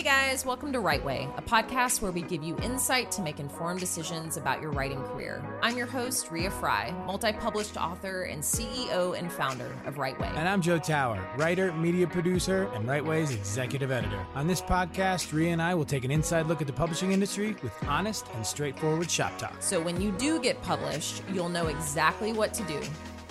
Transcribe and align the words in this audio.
Hey 0.00 0.30
guys, 0.30 0.46
welcome 0.46 0.72
to 0.72 0.80
Write 0.80 1.04
Way, 1.04 1.28
a 1.36 1.42
podcast 1.42 2.00
where 2.00 2.10
we 2.10 2.22
give 2.22 2.42
you 2.42 2.56
insight 2.62 3.10
to 3.12 3.20
make 3.20 3.38
informed 3.38 3.80
decisions 3.80 4.38
about 4.38 4.62
your 4.62 4.70
writing 4.70 5.02
career. 5.02 5.44
I'm 5.60 5.76
your 5.76 5.86
host, 5.86 6.30
Ria 6.30 6.50
Fry, 6.50 6.90
multi 7.04 7.34
published 7.34 7.76
author 7.76 8.22
and 8.22 8.42
CEO 8.42 9.18
and 9.18 9.30
founder 9.30 9.70
of 9.84 9.98
Write 9.98 10.18
Way. 10.18 10.30
And 10.34 10.48
I'm 10.48 10.62
Joe 10.62 10.78
Tower, 10.78 11.22
writer, 11.36 11.70
media 11.74 12.06
producer, 12.06 12.70
and 12.72 12.88
Write 12.88 13.04
Way's 13.04 13.30
executive 13.34 13.90
editor. 13.90 14.24
On 14.34 14.46
this 14.46 14.62
podcast, 14.62 15.34
Ria 15.34 15.52
and 15.52 15.60
I 15.60 15.74
will 15.74 15.84
take 15.84 16.04
an 16.04 16.10
inside 16.10 16.46
look 16.46 16.62
at 16.62 16.66
the 16.66 16.72
publishing 16.72 17.12
industry 17.12 17.54
with 17.62 17.74
honest 17.86 18.24
and 18.36 18.46
straightforward 18.46 19.10
shop 19.10 19.36
talk. 19.36 19.56
So 19.60 19.82
when 19.82 20.00
you 20.00 20.12
do 20.12 20.40
get 20.40 20.62
published, 20.62 21.22
you'll 21.30 21.50
know 21.50 21.66
exactly 21.66 22.32
what 22.32 22.54
to 22.54 22.62
do 22.62 22.80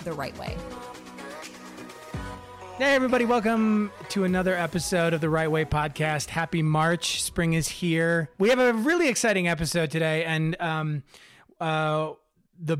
the 0.04 0.12
right 0.12 0.38
way. 0.38 0.56
Hey, 2.80 2.94
everybody, 2.94 3.26
welcome 3.26 3.92
to 4.08 4.24
another 4.24 4.56
episode 4.56 5.12
of 5.12 5.20
the 5.20 5.28
Write 5.28 5.50
Way 5.50 5.66
podcast. 5.66 6.30
Happy 6.30 6.62
March. 6.62 7.22
Spring 7.22 7.52
is 7.52 7.68
here. 7.68 8.30
We 8.38 8.48
have 8.48 8.58
a 8.58 8.72
really 8.72 9.10
exciting 9.10 9.46
episode 9.48 9.90
today, 9.90 10.24
and 10.24 10.56
um, 10.58 11.02
uh, 11.60 12.12
the 12.58 12.78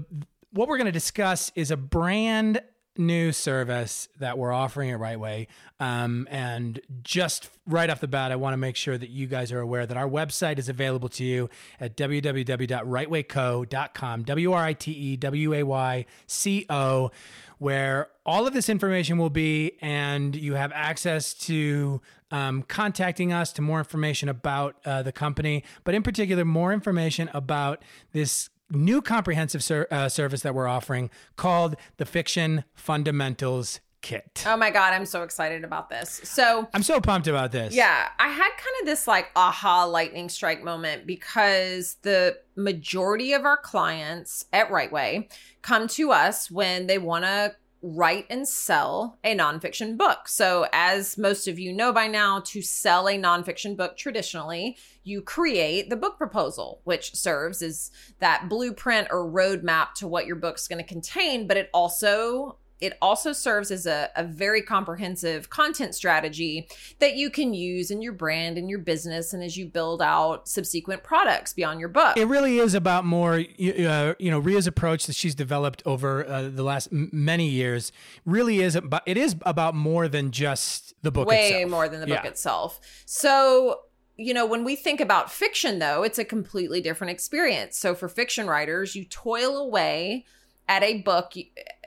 what 0.53 0.69
we're 0.69 0.79
going 0.79 0.87
to 0.87 0.91
discuss 0.91 1.53
is 1.55 1.71
a 1.71 1.77
brand 1.77 2.63
new 2.97 3.33
service 3.33 4.09
that 4.19 4.39
we're 4.39 4.53
offering 4.53 4.91
at 4.91 4.99
Write 4.99 5.21
Way. 5.21 5.47
Um, 5.79 6.27
and 6.31 6.81
just 7.03 7.51
right 7.67 7.89
off 7.89 8.01
the 8.01 8.09
bat, 8.09 8.33
I 8.33 8.37
want 8.37 8.55
to 8.55 8.59
make 8.59 8.77
sure 8.77 8.99
that 8.99 9.11
you 9.11 9.27
guys 9.27 9.53
are 9.53 9.61
aware 9.61 9.87
that 9.87 9.97
our 9.97 10.09
website 10.09 10.59
is 10.59 10.69
available 10.69 11.09
to 11.11 11.25
you 11.25 11.49
at 11.79 11.97
www.writewayco.com, 11.97 14.23
W 14.25 14.53
R 14.53 14.65
I 14.65 14.73
T 14.73 14.91
E 14.93 15.17
W 15.17 15.55
A 15.55 15.63
Y 15.63 16.05
C 16.27 16.67
O 16.69 17.13
where 17.61 18.09
all 18.25 18.47
of 18.47 18.55
this 18.55 18.71
information 18.71 19.19
will 19.19 19.29
be, 19.29 19.73
and 19.83 20.35
you 20.35 20.55
have 20.55 20.73
access 20.75 21.35
to 21.35 22.01
um, 22.31 22.63
contacting 22.63 23.35
us 23.35 23.53
to 23.53 23.61
more 23.61 23.79
information 23.79 24.31
about 24.31 24.77
uh, 24.87 25.03
the 25.03 25.13
company, 25.13 25.63
but 25.85 25.95
in 25.95 26.03
particular, 26.03 26.43
more 26.43 26.73
information 26.73 27.29
about 27.35 27.83
this 28.13 28.49
new 28.71 29.03
comprehensive 29.03 29.63
ser- 29.63 29.89
uh, 29.91 30.09
service 30.09 30.43
that 30.43 30.55
we're 30.55 30.69
offering 30.69 31.11
called 31.37 31.77
the 31.97 32.07
Fiction 32.07 32.65
Fundamentals 32.75 33.81
Kit. 34.03 34.45
Oh 34.47 34.57
my 34.57 34.71
God, 34.71 34.95
I'm 34.95 35.05
so 35.05 35.23
excited 35.23 35.63
about 35.63 35.91
this. 35.91 36.23
So 36.25 36.67
I'm 36.73 36.83
so 36.83 37.01
pumped 37.01 37.29
about 37.29 37.53
this. 37.53 37.75
Yeah, 37.75 38.09
I 38.19 38.29
had 38.29 38.49
kind 38.49 38.77
of 38.81 38.87
this 38.87 39.07
like 39.07 39.29
aha 39.37 39.85
lightning 39.85 40.31
strike 40.31 40.65
moment 40.65 41.07
because 41.07 41.97
the 42.03 42.39
majority 42.57 43.35
of 43.35 43.45
our 43.45 43.59
clients 43.59 44.47
at 44.53 44.71
Write 44.71 44.91
Way 44.91 45.29
come 45.61 45.87
to 45.89 46.13
us 46.13 46.51
when 46.51 46.87
they 46.87 46.97
want 46.97 47.25
to 47.25 47.55
write 47.83 48.27
and 48.29 48.47
sell 48.47 49.19
a 49.25 49.35
nonfiction 49.35 49.97
book. 49.97 50.29
So, 50.29 50.67
as 50.73 51.17
most 51.17 51.49
of 51.49 51.59
you 51.59 51.73
know 51.73 51.93
by 51.93 52.07
now, 52.07 52.41
to 52.47 52.63
sell 52.63 53.09
a 53.09 53.19
nonfiction 53.19 53.77
book 53.77 53.97
traditionally, 53.97 54.77
you 55.03 55.23
create 55.23 55.91
the 55.91 55.97
book 55.97 56.19
proposal, 56.19 56.81
which 56.85 57.15
serves 57.15 57.63
as 57.63 57.91
that 58.19 58.49
blueprint 58.49 59.09
or 59.11 59.31
roadmap 59.31 59.95
to 59.95 60.09
what 60.09 60.27
your 60.27 60.37
book's 60.37 60.69
going 60.69 60.83
to 60.83 60.89
contain, 60.89 61.47
but 61.47 61.57
it 61.57 61.71
also 61.73 62.59
it 62.81 62.97
also 63.03 63.33
serves 63.33 63.71
as 63.71 63.87
a, 63.87 64.11
a 64.17 64.25
very 64.25 64.63
comprehensive 64.63 65.51
content 65.51 65.95
strategy 65.95 66.69
that 66.99 67.15
you 67.15 67.31
can 67.31 67.53
use 67.53 67.91
in 67.91 68.01
your 68.01 68.13
brand 68.13 68.57
and 68.57 68.71
your 68.71 68.79
business 68.79 69.33
and 69.33 69.43
as 69.43 69.57
you 69.57 69.67
build 69.67 70.01
out 70.01 70.49
subsequent 70.49 71.03
products 71.03 71.53
beyond 71.53 71.81
your 71.81 71.89
book. 71.89 72.17
It 72.17 72.27
really 72.27 72.59
is 72.59 72.75
about 72.75 73.05
more, 73.05 73.35
uh, 73.35 74.15
you 74.19 74.31
know, 74.31 74.39
Ria's 74.39 74.67
approach 74.67 75.07
that 75.07 75.15
she's 75.15 75.35
developed 75.35 75.83
over 75.85 76.27
uh, 76.27 76.49
the 76.49 76.63
last 76.63 76.89
m- 76.93 77.11
many 77.13 77.49
years 77.49 77.93
really 78.25 78.61
is 78.61 78.75
about, 78.75 79.03
it 79.07 79.17
is 79.17 79.37
about 79.43 79.75
more 79.75 80.09
than 80.09 80.31
just 80.31 80.95
the 81.03 81.11
book 81.11 81.29
Way 81.29 81.49
itself. 81.49 81.71
more 81.71 81.89
than 81.89 82.01
the 82.01 82.07
book 82.07 82.25
yeah. 82.25 82.29
itself. 82.29 82.81
So, 83.05 83.81
you 84.17 84.35
know, 84.35 84.47
when 84.47 84.65
we 84.65 84.77
think 84.77 85.01
about 85.01 85.31
fiction, 85.33 85.79
though, 85.79 86.03
it's 86.03 86.19
a 86.19 86.25
completely 86.25 86.81
different 86.81 87.11
experience. 87.11 87.79
So, 87.79 87.95
for 87.95 88.09
fiction 88.09 88.47
writers, 88.47 88.95
you 88.95 89.05
toil 89.05 89.57
away 89.57 90.27
at 90.71 90.85
a 90.85 91.03
book, 91.03 91.33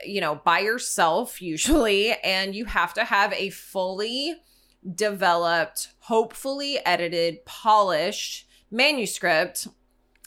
you 0.04 0.20
know, 0.20 0.34
by 0.44 0.58
yourself 0.58 1.40
usually, 1.40 2.12
and 2.22 2.54
you 2.54 2.66
have 2.66 2.92
to 2.92 3.02
have 3.02 3.32
a 3.32 3.48
fully 3.48 4.36
developed, 4.94 5.88
hopefully 6.00 6.78
edited, 6.84 7.42
polished 7.46 8.46
manuscript. 8.70 9.66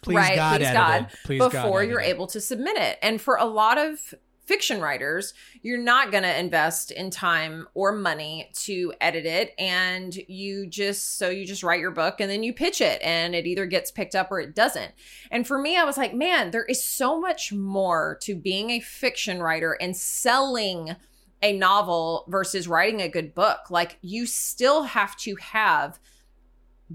Please 0.01 0.15
right, 0.15 0.35
God, 0.35 0.57
please 0.57 0.65
edited. 0.65 0.73
God, 0.73 1.07
please 1.23 1.39
before 1.39 1.83
God 1.83 1.89
you're 1.89 2.01
able 2.01 2.25
to 2.25 2.41
submit 2.41 2.77
it. 2.77 2.97
And 3.03 3.21
for 3.21 3.35
a 3.35 3.45
lot 3.45 3.77
of 3.77 4.15
fiction 4.47 4.81
writers, 4.81 5.33
you're 5.61 5.77
not 5.77 6.09
going 6.09 6.23
to 6.23 6.39
invest 6.39 6.91
in 6.91 7.11
time 7.11 7.67
or 7.73 7.91
money 7.91 8.49
to 8.53 8.93
edit 9.01 9.25
it. 9.25 9.53
And 9.59 10.15
you 10.27 10.65
just, 10.65 11.17
so 11.17 11.29
you 11.29 11.45
just 11.45 11.63
write 11.63 11.81
your 11.81 11.91
book 11.91 12.19
and 12.19 12.31
then 12.31 12.43
you 12.43 12.53
pitch 12.53 12.79
it 12.79 13.01
and 13.03 13.35
it 13.35 13.45
either 13.45 13.65
gets 13.65 13.91
picked 13.91 14.15
up 14.15 14.31
or 14.31 14.39
it 14.39 14.55
doesn't. 14.55 14.91
And 15.29 15.45
for 15.45 15.59
me, 15.59 15.77
I 15.77 15.83
was 15.83 15.97
like, 15.97 16.13
man, 16.13 16.51
there 16.51 16.63
is 16.63 16.83
so 16.83 17.19
much 17.19 17.51
more 17.51 18.17
to 18.21 18.35
being 18.35 18.69
a 18.71 18.79
fiction 18.79 19.41
writer 19.41 19.73
and 19.73 19.95
selling 19.95 20.95
a 21.43 21.53
novel 21.53 22.25
versus 22.29 22.67
writing 22.67 23.01
a 23.01 23.09
good 23.09 23.35
book. 23.35 23.69
Like 23.69 23.99
you 24.01 24.25
still 24.25 24.83
have 24.83 25.15
to 25.17 25.35
have 25.35 25.99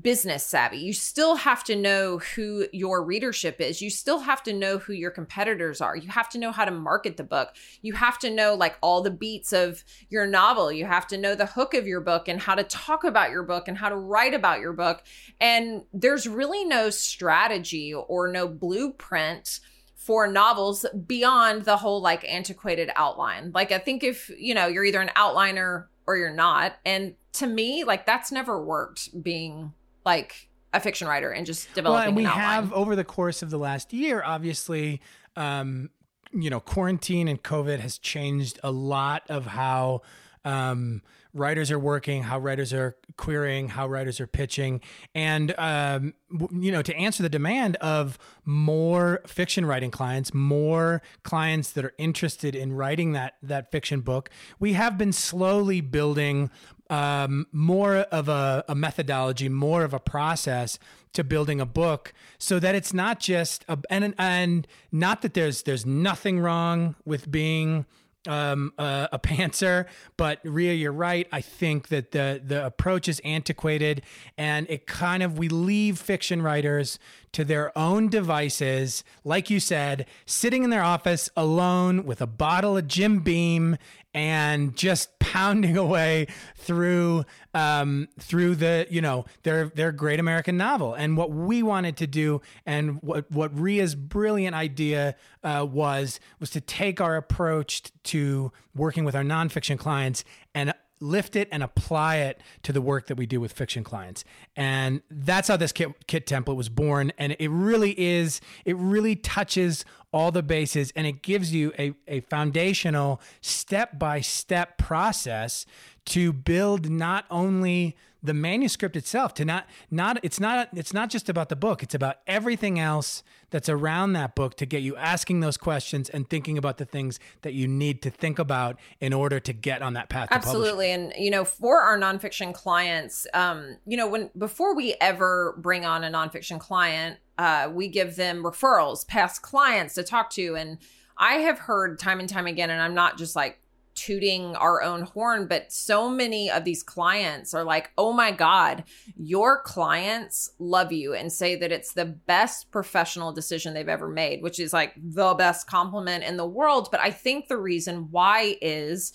business 0.01 0.45
savvy. 0.45 0.79
You 0.79 0.95
still 0.95 1.37
have 1.37 1.65
to 1.65 1.77
know 1.77 2.19
who 2.19 2.67
your 2.73 3.03
readership 3.03 3.61
is. 3.61 3.83
You 3.83 3.91
still 3.91 4.21
have 4.21 4.43
to 4.45 4.53
know 4.53 4.79
who 4.79 4.95
your 4.95 5.11
competitors 5.11 5.83
are. 5.83 5.95
You 5.95 6.09
have 6.09 6.31
to 6.31 6.39
know 6.39 6.51
how 6.51 6.65
to 6.65 6.71
market 6.71 7.19
the 7.19 7.25
book. 7.25 7.51
You 7.83 7.93
have 7.93 8.19
to 8.21 8.31
know 8.31 8.55
like 8.55 8.77
all 8.81 9.03
the 9.03 9.11
beats 9.11 9.53
of 9.53 9.85
your 10.09 10.27
novel. 10.27 10.73
You 10.73 10.87
have 10.87 11.07
to 11.09 11.19
know 11.19 11.35
the 11.35 11.47
hook 11.47 11.75
of 11.75 11.87
your 11.87 12.01
book 12.01 12.27
and 12.27 12.41
how 12.41 12.55
to 12.55 12.65
talk 12.65 13.05
about 13.05 13.31
your 13.31 13.43
book 13.43 13.69
and 13.69 13.77
how 13.77 13.91
to 13.91 13.97
write 13.97 14.33
about 14.33 14.61
your 14.61 14.73
book. 14.73 15.03
And 15.41 15.83
there's 15.93 16.27
really 16.27 16.65
no 16.65 16.89
strategy 16.89 17.93
or 17.93 18.29
no 18.29 18.49
blueprint 18.49 19.61
for 19.95 20.27
novels 20.27 20.87
beyond 21.07 21.65
the 21.65 21.77
whole 21.77 22.01
like 22.01 22.25
antiquated 22.25 22.91
outline. 22.97 23.53
Like 23.55 23.71
I 23.73 23.79
think 23.79 24.03
if, 24.03 24.31
you 24.39 24.55
know, 24.55 24.67
you're 24.67 24.85
either 24.85 25.03
an 25.03 25.13
outliner 25.17 25.87
or 26.07 26.17
you're 26.17 26.35
not. 26.35 26.73
And 26.85 27.15
to 27.35 27.47
me, 27.47 27.85
like 27.85 28.07
that's 28.07 28.33
never 28.33 28.61
worked 28.61 29.23
being 29.23 29.75
like 30.05 30.49
a 30.73 30.81
fiction 30.81 31.07
writer 31.07 31.31
and 31.31 31.47
just 31.47 31.73
developing. 31.75 31.99
Well, 31.99 32.09
and 32.09 32.17
we 32.17 32.25
an 32.25 32.31
have 32.31 32.73
over 32.73 32.97
the 32.97 33.05
course 33.05 33.43
of 33.43 33.51
the 33.51 33.59
last 33.59 33.93
year, 33.93 34.23
obviously, 34.25 35.01
um, 35.37 35.91
you 36.33 36.51
know, 36.51 36.61
quarantine 36.61 37.29
and 37.29 37.43
COVID 37.43 37.79
has 37.81 37.99
changed 37.99 38.59
a 38.63 38.71
lot 38.71 39.23
of 39.29 39.47
how 39.47 40.03
um, 40.45 41.03
writers 41.35 41.71
are 41.71 41.79
working, 41.79 42.23
how 42.23 42.39
writers 42.39 42.73
are 42.73 42.97
querying, 43.17 43.69
how 43.69 43.87
writers 43.87 44.21
are 44.21 44.27
pitching, 44.27 44.81
and 45.15 45.55
um, 45.59 46.15
you 46.51 46.73
know, 46.73 46.83
to 46.83 46.95
answer 46.97 47.23
the 47.23 47.29
demand 47.29 47.77
of 47.77 48.19
more 48.45 49.23
fiction 49.27 49.67
writing 49.67 49.91
clients, 49.91 50.35
more 50.35 51.03
clients 51.23 51.71
that 51.73 51.85
are 51.85 51.95
interested 51.99 52.55
in 52.55 52.73
writing 52.73 53.13
that 53.13 53.35
that 53.43 53.71
fiction 53.71 54.01
book, 54.01 54.31
we 54.59 54.73
have 54.73 54.99
been 54.99 55.13
slowly 55.13 55.81
building 55.81 56.51
um, 56.93 57.47
more 57.53 57.97
of 57.97 58.29
a, 58.29 58.65
a, 58.69 58.75
methodology, 58.75 59.49
more 59.49 59.83
of 59.83 59.95
a 59.95 59.99
process 59.99 60.79
to 61.15 61.25
building 61.25 61.59
a 61.59 61.65
book, 61.65 62.13
so 62.37 62.59
that 62.59 62.75
it's 62.75 62.93
not 62.93 63.19
just 63.19 63.65
a, 63.67 63.79
and 63.89 64.15
and 64.19 64.67
not 64.93 65.23
that 65.23 65.33
there's 65.33 65.63
there's 65.63 65.87
nothing 65.87 66.39
wrong 66.39 66.95
with 67.07 67.31
being 67.31 67.87
um, 68.29 68.75
a, 68.77 69.09
a 69.13 69.19
pantser, 69.19 69.87
but 70.19 70.41
Ria, 70.45 70.75
you're 70.75 70.93
right. 70.93 71.27
I 71.33 71.41
think 71.41 71.89
that 71.89 72.11
the 72.11 72.43
the 72.45 72.65
approach 72.65 73.09
is 73.09 73.23
antiquated, 73.25 74.03
and 74.37 74.67
it 74.69 74.87
kind 74.87 75.23
of 75.23 75.39
we 75.39 75.49
leave 75.49 75.99
fiction 75.99 76.43
writers 76.43 76.99
to 77.33 77.43
their 77.43 77.77
own 77.77 78.11
devices, 78.11 79.03
like 79.25 79.49
you 79.49 79.61
said, 79.61 80.05
sitting 80.27 80.63
in 80.63 80.69
their 80.69 80.83
office 80.83 81.31
alone 81.39 82.05
with 82.05 82.21
a 82.21 82.27
bottle 82.27 82.77
of 82.77 82.87
Jim 82.87 83.21
Beam 83.21 83.79
and 84.15 84.77
just 84.77 85.19
pounding 85.19 85.77
away 85.77 86.27
through 86.57 87.25
um, 87.55 88.09
through 88.21 88.55
the 88.57 88.87
you 88.91 89.01
know 89.01 89.25
their 89.43 89.69
their 89.69 89.93
great 89.93 90.21
American 90.21 90.57
novel. 90.57 90.95
And 90.95 91.17
what 91.17 91.31
we 91.31 91.63
wanted 91.63 91.97
to 91.99 92.07
do, 92.07 92.41
and 92.67 93.03
what 93.03 93.31
what 93.31 93.59
Ria's 93.59 93.95
brilliant 93.95 94.55
idea 94.55 95.17
uh, 95.43 95.67
was, 95.69 96.21
was 96.39 96.51
to 96.51 96.61
take 96.61 97.01
our 97.01 97.17
approach 97.17 97.83
to 98.05 98.53
working 98.75 99.05
with 99.05 99.15
our 99.15 99.25
nonfiction 99.25 99.79
clients 99.79 100.25
and 100.55 100.73
lift 101.03 101.37
it 101.37 101.49
and 101.51 101.63
apply 101.63 102.17
it 102.17 102.41
to 102.63 102.73
the 102.73 102.81
work 102.81 103.09
that 103.09 103.17
we 103.17 103.27
do 103.27 103.41
with 103.41 103.53
fiction 103.53 103.85
clients. 103.85 104.25
And 104.57 105.03
that's 105.11 105.49
how 105.49 105.57
this 105.57 105.73
kit, 105.73 106.07
kit 106.07 106.27
template 106.27 106.57
was 106.57 106.69
born. 106.69 107.13
And 107.19 107.37
it 107.39 107.49
really 107.51 107.99
is, 107.99 108.41
it 108.65 108.77
really 108.77 109.17
touches 109.17 109.85
all 110.13 110.31
the 110.31 110.43
bases 110.43 110.93
and 110.95 111.07
it 111.07 111.23
gives 111.23 111.53
you 111.53 111.73
a, 111.79 111.95
a 112.07 112.21
foundational 112.21 113.21
step 113.41 113.99
by 113.99 114.21
step 114.21 114.79
process 114.79 115.67
to 116.05 116.33
build 116.33 116.91
not 116.91 117.25
only 117.31 117.97
the 118.23 118.35
manuscript 118.35 118.97
itself 118.97 119.35
to 119.35 119.45
not 119.45 119.67
not 119.91 120.19
it's 120.23 120.39
not 120.39 120.69
it's 120.75 120.93
not 120.93 121.11
just 121.11 121.29
about 121.29 121.49
the 121.49 121.57
book. 121.57 121.83
It's 121.83 121.95
about 121.95 122.17
everything 122.27 122.79
else 122.79 123.23
that's 123.51 123.69
around 123.69 124.13
that 124.13 124.35
book 124.35 124.57
to 124.57 124.67
get 124.67 124.83
you 124.83 124.97
asking 124.97 125.41
those 125.41 125.57
questions 125.57 126.09
and 126.09 126.29
thinking 126.29 126.57
about 126.57 126.79
the 126.79 126.85
things 126.85 127.19
that 127.43 127.53
you 127.53 127.67
need 127.67 128.01
to 128.03 128.11
think 128.11 128.39
about 128.39 128.79
in 129.01 129.13
order 129.13 129.41
to 129.41 129.53
get 129.53 129.83
on 129.83 129.95
that 129.95 130.09
path 130.09 130.29
absolutely. 130.31 130.93
And 130.93 131.13
you 131.19 131.31
know 131.31 131.45
for 131.45 131.81
our 131.81 131.99
nonfiction 131.99 132.55
clients 132.55 133.27
um 133.35 133.77
you 133.87 133.97
know 133.97 134.09
when 134.09 134.31
before 134.39 134.75
we 134.75 134.95
ever 135.01 135.57
bring 135.59 135.85
on 135.85 136.05
a 136.05 136.11
nonfiction 136.11 136.59
client 136.61 137.19
uh 137.39 137.71
we 137.73 137.89
give 137.89 138.17
them 138.17 138.43
referrals 138.43 139.07
past 139.07 139.43
clients 139.43 139.95
to 139.95 140.03
talk 140.03 140.31
to. 140.31 140.55
And 140.55 140.79
I 141.19 141.35
have 141.35 141.59
heard 141.59 141.99
time 141.99 142.21
and 142.21 142.29
time 142.29 142.47
again, 142.47 142.71
and 142.71 142.81
I'm 142.81 142.95
not 142.95 143.19
just 143.19 143.37
like 143.37 143.62
tooting 143.95 144.57
our 144.57 144.83
own 144.83 145.03
horn, 145.03 145.47
but 145.47 145.73
so 145.73 146.09
many 146.09 146.51
of 146.51 146.65
these 146.65 146.83
clients 146.83 147.55
are 147.55 147.65
like, 147.65 147.91
oh 147.99 148.13
my 148.13 148.31
God, 148.31 148.85
your 149.17 149.63
clients 149.63 150.51
love 150.59 150.93
you 150.93 151.15
and 151.15 151.33
say 151.33 151.57
that 151.57 151.73
it's 151.73 151.93
the 151.93 152.05
best 152.05 152.71
professional 152.71 153.33
decision 153.33 153.75
they've 153.75 153.89
ever 153.89 154.09
made, 154.09 154.43
which 154.43 154.59
is 154.59 154.73
like 154.73 154.95
the 154.97 155.35
best 155.35 155.67
compliment 155.67 156.25
in 156.25 156.37
the 156.37 156.47
world. 156.47 156.89
But 156.91 157.01
I 157.01 157.11
think 157.11 157.49
the 157.49 157.59
reason 157.59 158.09
why 158.11 158.57
is 158.61 159.13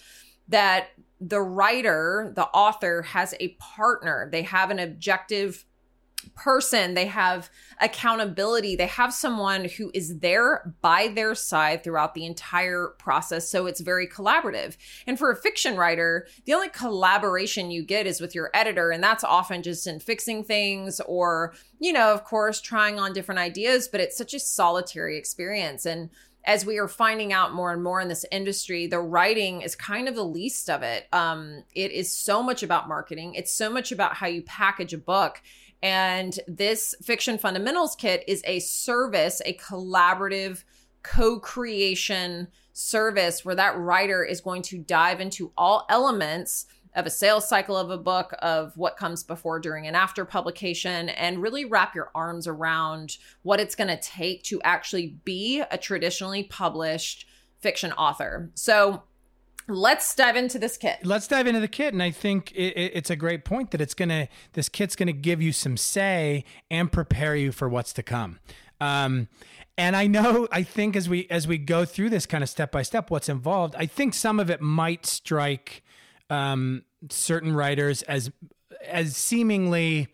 that 0.48 0.88
the 1.20 1.42
writer, 1.42 2.32
the 2.36 2.46
author 2.48 3.02
has 3.02 3.34
a 3.40 3.50
partner, 3.60 4.30
they 4.32 4.44
have 4.44 4.70
an 4.70 4.80
objective 4.80 5.66
person, 6.36 6.94
they 6.94 7.06
have 7.06 7.50
accountability, 7.80 8.76
they 8.76 8.88
have 8.88 9.14
someone 9.14 9.66
who 9.66 9.92
is 9.94 10.20
there 10.20 10.74
by 10.82 11.08
their 11.08 11.36
side 11.36 11.84
throughout 11.84 12.14
the 12.14 12.26
entire 12.26 12.94
process. 12.98 13.50
So 13.50 13.66
it's 13.66 13.82
very 13.82 14.08
collaborative. 14.08 14.78
And 15.06 15.18
for 15.18 15.32
a 15.32 15.36
fiction 15.36 15.76
writer, 15.76 16.28
the 16.46 16.54
only 16.54 16.70
collaboration 16.70 17.72
you 17.72 17.84
get 17.84 18.08
is 18.08 18.22
with 18.22 18.34
your 18.34 18.50
editor, 18.54 18.92
and 18.92 19.04
that's 19.04 19.24
often 19.24 19.64
just 19.64 19.88
in 19.88 20.00
fixing 20.00 20.44
things 20.44 21.00
or, 21.02 21.54
you 21.80 21.94
know, 21.94 22.14
of 22.14 22.24
course, 22.24 22.62
trying 22.62 23.00
on 23.00 23.14
different 23.14 23.40
ideas, 23.40 23.88
but 23.88 24.02
it's 24.02 24.18
such 24.18 24.34
a 24.34 24.40
solitary 24.40 25.18
experience. 25.18 25.86
And 25.86 26.10
as 26.48 26.66
we 26.66 26.78
are 26.78 26.88
finding 26.88 27.34
out 27.34 27.54
more 27.54 27.74
and 27.74 27.84
more 27.84 28.00
in 28.00 28.08
this 28.08 28.26
industry, 28.32 28.88
the 28.88 29.02
writing 29.02 29.62
is 29.62 29.76
kind 29.76 30.08
of 30.08 30.16
the 30.16 30.24
least 30.24 30.70
of 30.70 30.82
it. 30.82 31.06
Um, 31.12 31.66
it 31.76 31.92
is 31.92 32.10
so 32.10 32.42
much 32.42 32.64
about 32.64 32.88
marketing. 32.88 33.36
It's 33.36 33.52
so 33.52 33.70
much 33.70 33.92
about 33.92 34.16
how 34.16 34.28
you 34.28 34.42
package 34.44 34.94
a 34.94 34.98
book. 34.98 35.42
And 35.82 36.40
this 36.48 36.96
Fiction 37.04 37.38
Fundamentals 37.38 37.96
Kit 37.96 38.24
is 38.28 38.42
a 38.46 38.60
service, 38.60 39.42
a 39.46 39.54
collaborative 39.58 40.64
co 41.04 41.40
creation 41.40 42.48
service 42.74 43.46
where 43.46 43.56
that 43.56 43.78
writer 43.78 44.24
is 44.24 44.42
going 44.42 44.62
to 44.62 44.78
dive 44.78 45.22
into 45.22 45.52
all 45.58 45.86
elements 45.90 46.66
of 46.96 47.06
a 47.06 47.12
sales 47.12 47.48
cycle 47.48 47.78
of 47.78 47.92
a 47.92 47.98
book, 47.98 48.34
of 48.40 48.76
what 48.76 48.98
comes 48.98 49.24
before, 49.24 49.60
during, 49.60 49.86
and 49.86 49.96
after 49.96 50.26
publication, 50.26 51.10
and 51.10 51.42
really 51.42 51.64
wrap 51.64 51.94
your 51.94 52.10
arms 52.16 52.48
around 52.48 53.18
what 53.44 53.60
it's 53.60 53.76
going 53.76 53.88
to 53.88 54.00
take 54.02 54.42
to 54.44 54.60
actually 54.64 55.16
be 55.24 55.64
a 55.72 55.78
traditionally 55.78 56.44
published 56.44 57.28
fiction 57.60 57.92
author. 57.94 58.50
So, 58.56 59.04
Let's 59.68 60.16
dive 60.16 60.36
into 60.36 60.58
this 60.60 60.78
kit. 60.78 61.00
Let's 61.04 61.28
dive 61.28 61.46
into 61.46 61.60
the 61.60 61.68
kit, 61.68 61.94
and 61.94 62.02
I 62.02 62.12
think 62.12 62.52
it, 62.54 62.74
it, 62.78 62.92
it's 62.96 63.10
a 63.10 63.16
great 63.16 63.44
point 63.44 63.72
that 63.72 63.82
it's 63.82 63.94
gonna. 63.94 64.30
This 64.54 64.70
kit's 64.70 64.96
gonna 64.96 65.12
give 65.12 65.42
you 65.42 65.52
some 65.52 65.76
say 65.76 66.46
and 66.72 66.92
prepare 66.92 67.36
you 67.36 67.52
for 67.52 67.68
what's 67.68 67.92
to 67.94 68.04
come. 68.04 68.40
Um, 68.80 69.28
and 69.78 69.96
I 69.96 70.08
know, 70.08 70.48
I 70.52 70.64
think 70.64 70.96
as 70.96 71.10
we 71.10 71.28
as 71.30 71.48
we 71.48 71.58
go 71.58 71.86
through 71.86 72.10
this 72.10 72.26
kind 72.26 72.44
of 72.44 72.50
step 72.50 72.72
by 72.72 72.82
step, 72.82 73.12
what's 73.12 73.30
involved, 73.30 73.76
I 73.78 73.86
think 73.86 74.14
some 74.14 74.40
of 74.40 74.50
it 74.50 74.62
might 74.62 75.06
strike 75.06 75.84
um, 76.30 76.84
certain 77.10 77.54
writers 77.54 78.02
as 78.04 78.32
as 78.86 79.18
seemingly 79.18 80.08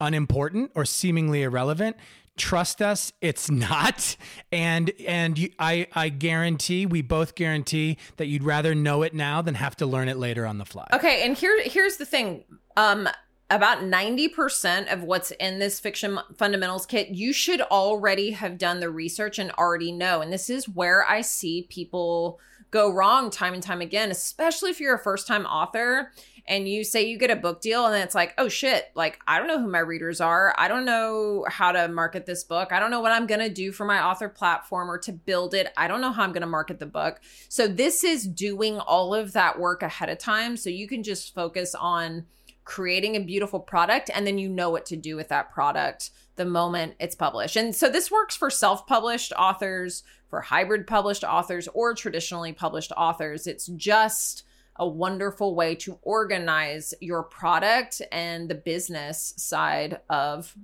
unimportant 0.00 0.72
or 0.74 0.84
seemingly 0.84 1.42
irrelevant 1.42 1.96
trust 2.36 2.82
us 2.82 3.12
it's 3.20 3.50
not. 3.50 4.16
And 4.52 4.92
and 5.06 5.38
you, 5.38 5.50
i 5.58 5.86
i 5.94 6.08
guarantee 6.08 6.86
we 6.86 7.02
both 7.02 7.34
guarantee 7.34 7.98
that 8.16 8.26
you'd 8.26 8.44
rather 8.44 8.74
know 8.74 9.02
it 9.02 9.14
now 9.14 9.42
than 9.42 9.54
have 9.54 9.76
to 9.76 9.86
learn 9.86 10.08
it 10.08 10.16
later 10.16 10.46
on 10.46 10.58
the 10.58 10.64
fly. 10.64 10.86
Okay 10.92 11.26
and 11.26 11.36
here 11.36 11.60
here's 11.64 11.96
the 11.96 12.06
thing. 12.06 12.44
Um 12.76 13.08
about 13.48 13.78
90% 13.78 14.92
of 14.92 15.04
what's 15.04 15.30
in 15.30 15.60
this 15.60 15.78
fiction 15.78 16.18
fundamentals 16.36 16.84
kit 16.84 17.10
you 17.10 17.32
should 17.32 17.60
already 17.60 18.32
have 18.32 18.58
done 18.58 18.80
the 18.80 18.90
research 18.90 19.38
and 19.38 19.52
already 19.52 19.92
know. 19.92 20.20
And 20.20 20.32
this 20.32 20.50
is 20.50 20.68
where 20.68 21.04
i 21.08 21.20
see 21.20 21.66
people 21.68 22.38
go 22.70 22.92
wrong 22.92 23.30
time 23.30 23.54
and 23.54 23.62
time 23.62 23.80
again 23.80 24.10
especially 24.10 24.70
if 24.70 24.80
you're 24.80 24.96
a 24.96 24.98
first 24.98 25.26
time 25.26 25.46
author 25.46 26.12
and 26.48 26.68
you 26.68 26.84
say 26.84 27.06
you 27.06 27.18
get 27.18 27.30
a 27.30 27.36
book 27.36 27.60
deal 27.60 27.86
and 27.86 27.94
then 27.94 28.02
it's 28.02 28.14
like, 28.14 28.34
oh 28.38 28.48
shit, 28.48 28.90
like 28.94 29.18
I 29.26 29.38
don't 29.38 29.48
know 29.48 29.60
who 29.60 29.68
my 29.68 29.80
readers 29.80 30.20
are. 30.20 30.54
I 30.56 30.68
don't 30.68 30.84
know 30.84 31.44
how 31.48 31.72
to 31.72 31.88
market 31.88 32.26
this 32.26 32.44
book. 32.44 32.72
I 32.72 32.78
don't 32.78 32.90
know 32.90 33.00
what 33.00 33.12
I'm 33.12 33.26
going 33.26 33.40
to 33.40 33.50
do 33.50 33.72
for 33.72 33.84
my 33.84 34.02
author 34.02 34.28
platform 34.28 34.90
or 34.90 34.98
to 34.98 35.12
build 35.12 35.54
it. 35.54 35.72
I 35.76 35.88
don't 35.88 36.00
know 36.00 36.12
how 36.12 36.22
I'm 36.22 36.32
going 36.32 36.42
to 36.42 36.46
market 36.46 36.78
the 36.78 36.86
book. 36.86 37.20
So 37.48 37.66
this 37.66 38.04
is 38.04 38.26
doing 38.26 38.78
all 38.78 39.14
of 39.14 39.32
that 39.32 39.58
work 39.58 39.82
ahead 39.82 40.08
of 40.08 40.18
time 40.18 40.56
so 40.56 40.70
you 40.70 40.86
can 40.86 41.02
just 41.02 41.34
focus 41.34 41.74
on 41.74 42.26
creating 42.64 43.16
a 43.16 43.20
beautiful 43.20 43.60
product 43.60 44.10
and 44.12 44.26
then 44.26 44.38
you 44.38 44.48
know 44.48 44.70
what 44.70 44.86
to 44.86 44.96
do 44.96 45.16
with 45.16 45.28
that 45.28 45.52
product 45.52 46.10
the 46.34 46.44
moment 46.44 46.94
it's 47.00 47.14
published. 47.14 47.56
And 47.56 47.74
so 47.74 47.88
this 47.88 48.10
works 48.10 48.36
for 48.36 48.50
self-published 48.50 49.32
authors, 49.38 50.02
for 50.28 50.40
hybrid 50.42 50.86
published 50.86 51.24
authors 51.24 51.68
or 51.68 51.94
traditionally 51.94 52.52
published 52.52 52.92
authors. 52.96 53.46
It's 53.46 53.66
just 53.66 54.44
a 54.78 54.86
wonderful 54.86 55.54
way 55.54 55.74
to 55.74 55.98
organize 56.02 56.94
your 57.00 57.22
product 57.22 58.02
and 58.12 58.48
the 58.48 58.54
business 58.54 59.34
side 59.36 60.00
of 60.10 60.54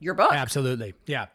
your 0.00 0.14
book. 0.14 0.32
Absolutely. 0.32 0.94
Yeah. 1.06 1.26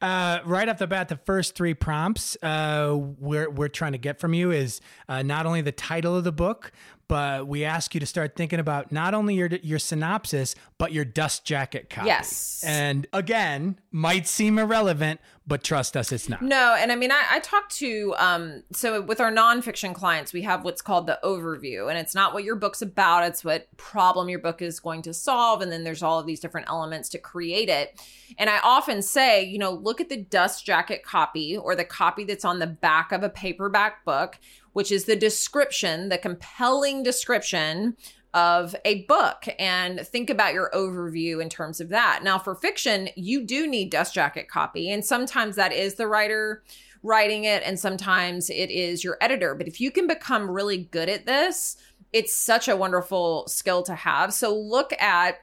Uh, 0.00 0.38
right 0.46 0.68
off 0.68 0.78
the 0.78 0.86
bat, 0.86 1.08
the 1.08 1.16
first 1.16 1.54
three 1.54 1.74
prompts 1.74 2.36
uh, 2.42 2.96
we're, 2.96 3.50
we're 3.50 3.68
trying 3.68 3.92
to 3.92 3.98
get 3.98 4.18
from 4.18 4.32
you 4.32 4.50
is 4.50 4.80
uh, 5.08 5.22
not 5.22 5.44
only 5.44 5.60
the 5.60 5.72
title 5.72 6.16
of 6.16 6.24
the 6.24 6.32
book, 6.32 6.72
but 7.10 7.48
we 7.48 7.64
ask 7.64 7.92
you 7.92 7.98
to 7.98 8.06
start 8.06 8.36
thinking 8.36 8.60
about 8.60 8.92
not 8.92 9.14
only 9.14 9.34
your 9.34 9.48
your 9.62 9.80
synopsis 9.80 10.54
but 10.78 10.92
your 10.92 11.04
dust 11.04 11.44
jacket 11.44 11.90
copy. 11.90 12.06
Yes. 12.06 12.62
And 12.64 13.08
again, 13.12 13.80
might 13.90 14.28
seem 14.28 14.60
irrelevant, 14.60 15.20
but 15.44 15.64
trust 15.64 15.96
us, 15.96 16.12
it's 16.12 16.28
not. 16.28 16.40
No, 16.40 16.76
and 16.78 16.92
I 16.92 16.96
mean, 16.96 17.10
I, 17.10 17.24
I 17.32 17.40
talked 17.40 17.74
to 17.78 18.14
um, 18.16 18.62
so 18.70 19.00
with 19.00 19.20
our 19.20 19.32
nonfiction 19.32 19.92
clients, 19.92 20.32
we 20.32 20.42
have 20.42 20.64
what's 20.64 20.80
called 20.80 21.08
the 21.08 21.18
overview, 21.24 21.90
and 21.90 21.98
it's 21.98 22.14
not 22.14 22.32
what 22.32 22.44
your 22.44 22.54
book's 22.54 22.80
about; 22.80 23.24
it's 23.24 23.44
what 23.44 23.66
problem 23.76 24.28
your 24.28 24.38
book 24.38 24.62
is 24.62 24.78
going 24.78 25.02
to 25.02 25.12
solve, 25.12 25.62
and 25.62 25.72
then 25.72 25.82
there's 25.82 26.04
all 26.04 26.20
of 26.20 26.26
these 26.26 26.38
different 26.38 26.68
elements 26.68 27.08
to 27.08 27.18
create 27.18 27.68
it. 27.68 28.00
And 28.38 28.48
I 28.48 28.60
often 28.62 29.02
say, 29.02 29.42
you 29.42 29.58
know, 29.58 29.72
look 29.72 30.00
at 30.00 30.08
the 30.08 30.18
dust 30.18 30.64
jacket 30.64 31.02
copy 31.02 31.56
or 31.56 31.74
the 31.74 31.84
copy 31.84 32.22
that's 32.22 32.44
on 32.44 32.60
the 32.60 32.68
back 32.68 33.10
of 33.10 33.24
a 33.24 33.28
paperback 33.28 34.04
book 34.04 34.38
which 34.72 34.92
is 34.92 35.04
the 35.04 35.16
description, 35.16 36.08
the 36.08 36.18
compelling 36.18 37.02
description 37.02 37.96
of 38.32 38.76
a 38.84 39.04
book 39.06 39.44
and 39.58 40.06
think 40.06 40.30
about 40.30 40.54
your 40.54 40.70
overview 40.72 41.42
in 41.42 41.48
terms 41.48 41.80
of 41.80 41.88
that. 41.88 42.22
Now, 42.22 42.38
for 42.38 42.54
fiction, 42.54 43.08
you 43.16 43.44
do 43.44 43.66
need 43.66 43.90
dust 43.90 44.14
jacket 44.14 44.48
copy, 44.48 44.90
and 44.90 45.04
sometimes 45.04 45.56
that 45.56 45.72
is 45.72 45.94
the 45.94 46.06
writer 46.06 46.62
writing 47.02 47.44
it, 47.44 47.62
and 47.64 47.78
sometimes 47.78 48.50
it 48.50 48.70
is 48.70 49.02
your 49.02 49.16
editor. 49.20 49.54
But 49.54 49.66
if 49.66 49.80
you 49.80 49.90
can 49.90 50.06
become 50.06 50.50
really 50.50 50.78
good 50.78 51.08
at 51.08 51.26
this, 51.26 51.76
it's 52.12 52.34
such 52.34 52.68
a 52.68 52.76
wonderful 52.76 53.46
skill 53.48 53.82
to 53.84 53.94
have. 53.94 54.32
So 54.32 54.54
look 54.56 54.92
at 55.00 55.42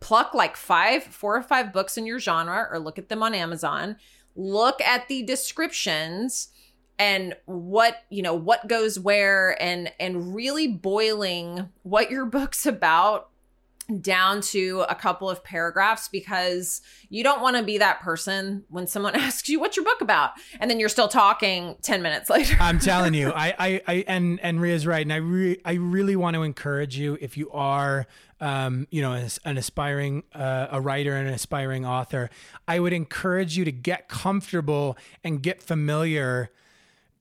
pluck 0.00 0.34
like 0.34 0.56
five, 0.56 1.02
four 1.02 1.36
or 1.36 1.42
five 1.42 1.72
books 1.72 1.96
in 1.96 2.06
your 2.06 2.20
genre, 2.20 2.68
or 2.70 2.78
look 2.78 2.98
at 2.98 3.08
them 3.08 3.22
on 3.22 3.34
Amazon. 3.34 3.96
Look 4.36 4.80
at 4.82 5.08
the 5.08 5.22
descriptions 5.22 6.48
and 6.98 7.34
what 7.46 8.02
you 8.10 8.22
know 8.22 8.34
what 8.34 8.66
goes 8.68 8.98
where 8.98 9.60
and 9.62 9.92
and 9.98 10.34
really 10.34 10.68
boiling 10.68 11.68
what 11.82 12.10
your 12.10 12.24
book's 12.24 12.66
about 12.66 13.30
down 14.00 14.40
to 14.40 14.82
a 14.88 14.94
couple 14.94 15.28
of 15.28 15.44
paragraphs 15.44 16.08
because 16.08 16.80
you 17.10 17.22
don't 17.22 17.42
want 17.42 17.54
to 17.54 17.62
be 17.62 17.76
that 17.76 18.00
person 18.00 18.64
when 18.70 18.86
someone 18.86 19.14
asks 19.20 19.48
you 19.48 19.60
what's 19.60 19.76
your 19.76 19.84
book 19.84 20.00
about 20.00 20.30
and 20.58 20.70
then 20.70 20.80
you're 20.80 20.88
still 20.88 21.08
talking 21.08 21.76
10 21.82 22.00
minutes 22.00 22.30
later. 22.30 22.56
I'm 22.60 22.78
telling 22.78 23.12
you 23.12 23.30
I, 23.34 23.54
I 23.58 23.82
i 23.86 24.04
and 24.06 24.40
and 24.40 24.60
ria's 24.60 24.86
right 24.86 25.02
and 25.02 25.12
i 25.12 25.16
re, 25.16 25.60
i 25.64 25.74
really 25.74 26.16
want 26.16 26.34
to 26.34 26.42
encourage 26.42 26.96
you 26.96 27.18
if 27.20 27.36
you 27.36 27.50
are 27.50 28.06
um, 28.40 28.86
you 28.90 29.00
know, 29.00 29.12
an 29.46 29.56
aspiring 29.56 30.22
uh, 30.34 30.66
a 30.70 30.78
writer 30.78 31.16
and 31.16 31.28
an 31.28 31.32
aspiring 31.32 31.86
author, 31.86 32.28
I 32.68 32.78
would 32.78 32.92
encourage 32.92 33.56
you 33.56 33.64
to 33.64 33.72
get 33.72 34.08
comfortable 34.08 34.98
and 35.22 35.42
get 35.42 35.62
familiar 35.62 36.50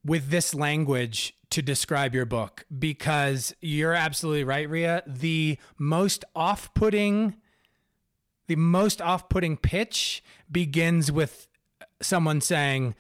with 0.05 0.29
this 0.29 0.53
language 0.53 1.35
to 1.49 1.61
describe 1.61 2.15
your 2.15 2.25
book 2.25 2.65
because 2.77 3.53
you're 3.61 3.93
absolutely 3.93 4.43
right, 4.43 4.69
Ria. 4.69 5.03
The 5.05 5.57
most 5.77 6.25
off 6.35 6.73
putting, 6.73 7.35
the 8.47 8.55
most 8.55 9.01
off 9.01 9.29
putting 9.29 9.57
pitch 9.57 10.23
begins 10.51 11.11
with 11.11 11.47
someone 12.01 12.41
saying, 12.41 12.95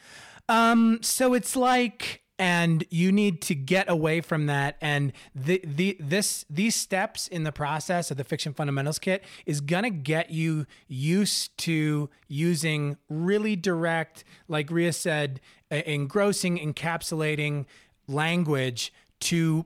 Um, 0.47 0.99
so 1.01 1.33
it's 1.33 1.55
like 1.55 2.23
and 2.39 2.83
you 2.89 3.11
need 3.11 3.41
to 3.43 3.53
get 3.53 3.89
away 3.89 4.19
from 4.19 4.47
that 4.47 4.75
and 4.81 5.13
the 5.35 5.61
the 5.63 5.95
this 5.99 6.45
these 6.49 6.75
steps 6.75 7.27
in 7.27 7.43
the 7.43 7.51
process 7.51 8.09
of 8.09 8.17
the 8.17 8.23
fiction 8.23 8.53
fundamentals 8.53 8.97
kit 8.97 9.23
is 9.45 9.61
going 9.61 9.83
to 9.83 9.91
get 9.91 10.31
you 10.31 10.65
used 10.87 11.55
to 11.59 12.09
using 12.27 12.97
really 13.07 13.55
direct 13.55 14.23
like 14.47 14.71
Ria 14.71 14.91
said 14.91 15.41
engrossing 15.85 16.57
encapsulating 16.57 17.65
language 18.07 18.93
to 19.19 19.65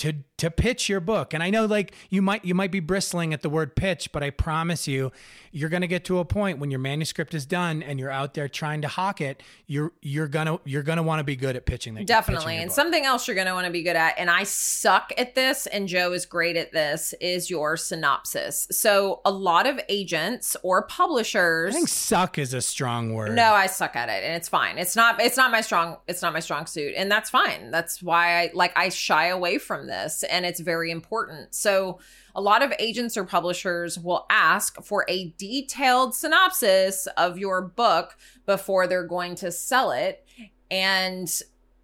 to 0.00 0.14
to 0.38 0.50
pitch 0.50 0.88
your 0.88 1.00
book. 1.00 1.34
And 1.34 1.42
I 1.42 1.50
know 1.50 1.66
like 1.66 1.94
you 2.08 2.22
might 2.22 2.42
you 2.46 2.54
might 2.54 2.70
be 2.70 2.80
bristling 2.80 3.34
at 3.34 3.42
the 3.42 3.50
word 3.50 3.76
pitch, 3.76 4.10
but 4.10 4.22
I 4.22 4.30
promise 4.30 4.88
you 4.88 5.12
you're 5.52 5.68
going 5.68 5.82
to 5.82 5.88
get 5.88 6.04
to 6.06 6.18
a 6.18 6.24
point 6.24 6.58
when 6.58 6.70
your 6.70 6.80
manuscript 6.80 7.34
is 7.34 7.44
done 7.44 7.82
and 7.82 8.00
you're 8.00 8.10
out 8.10 8.32
there 8.32 8.48
trying 8.48 8.80
to 8.80 8.88
hawk 8.88 9.20
it, 9.20 9.42
you're 9.66 9.92
you're 10.00 10.28
going 10.28 10.46
to 10.46 10.58
you're 10.64 10.82
going 10.82 10.96
to 10.96 11.02
want 11.02 11.20
to 11.20 11.24
be 11.24 11.36
good 11.36 11.56
at 11.56 11.66
pitching 11.66 11.92
that. 11.94 12.06
Definitely. 12.06 12.56
And 12.56 12.68
book. 12.68 12.74
something 12.74 13.04
else 13.04 13.28
you're 13.28 13.34
going 13.34 13.48
to 13.48 13.52
want 13.52 13.66
to 13.66 13.70
be 13.70 13.82
good 13.82 13.96
at 13.96 14.14
and 14.16 14.30
I 14.30 14.44
suck 14.44 15.12
at 15.18 15.34
this 15.34 15.66
and 15.66 15.86
Joe 15.86 16.12
is 16.12 16.24
great 16.24 16.56
at 16.56 16.72
this 16.72 17.12
is 17.20 17.50
your 17.50 17.76
synopsis. 17.76 18.66
So 18.70 19.20
a 19.26 19.30
lot 19.30 19.66
of 19.66 19.78
agents 19.90 20.56
or 20.62 20.86
publishers 20.86 21.74
I 21.74 21.76
think 21.76 21.88
suck 21.88 22.38
is 22.38 22.54
a 22.54 22.62
strong 22.62 23.12
word. 23.12 23.36
No, 23.36 23.52
I 23.52 23.66
suck 23.66 23.94
at 23.94 24.08
it 24.08 24.24
and 24.24 24.34
it's 24.34 24.48
fine. 24.48 24.78
It's 24.78 24.96
not 24.96 25.20
it's 25.20 25.36
not 25.36 25.50
my 25.50 25.60
strong 25.60 25.98
it's 26.08 26.22
not 26.22 26.32
my 26.32 26.40
strong 26.40 26.64
suit 26.64 26.94
and 26.96 27.12
that's 27.12 27.28
fine. 27.28 27.70
That's 27.70 28.02
why 28.02 28.40
I 28.40 28.50
like 28.54 28.72
I 28.74 28.88
shy 28.88 29.26
away 29.26 29.58
from 29.58 29.89
this 29.90 30.22
and 30.24 30.46
it's 30.46 30.60
very 30.60 30.90
important. 30.90 31.54
So, 31.54 32.00
a 32.34 32.40
lot 32.40 32.62
of 32.62 32.72
agents 32.78 33.16
or 33.16 33.24
publishers 33.24 33.98
will 33.98 34.24
ask 34.30 34.80
for 34.82 35.04
a 35.08 35.34
detailed 35.36 36.14
synopsis 36.14 37.08
of 37.16 37.38
your 37.38 37.60
book 37.60 38.16
before 38.46 38.86
they're 38.86 39.06
going 39.06 39.34
to 39.36 39.50
sell 39.50 39.90
it. 39.90 40.24
And, 40.70 41.28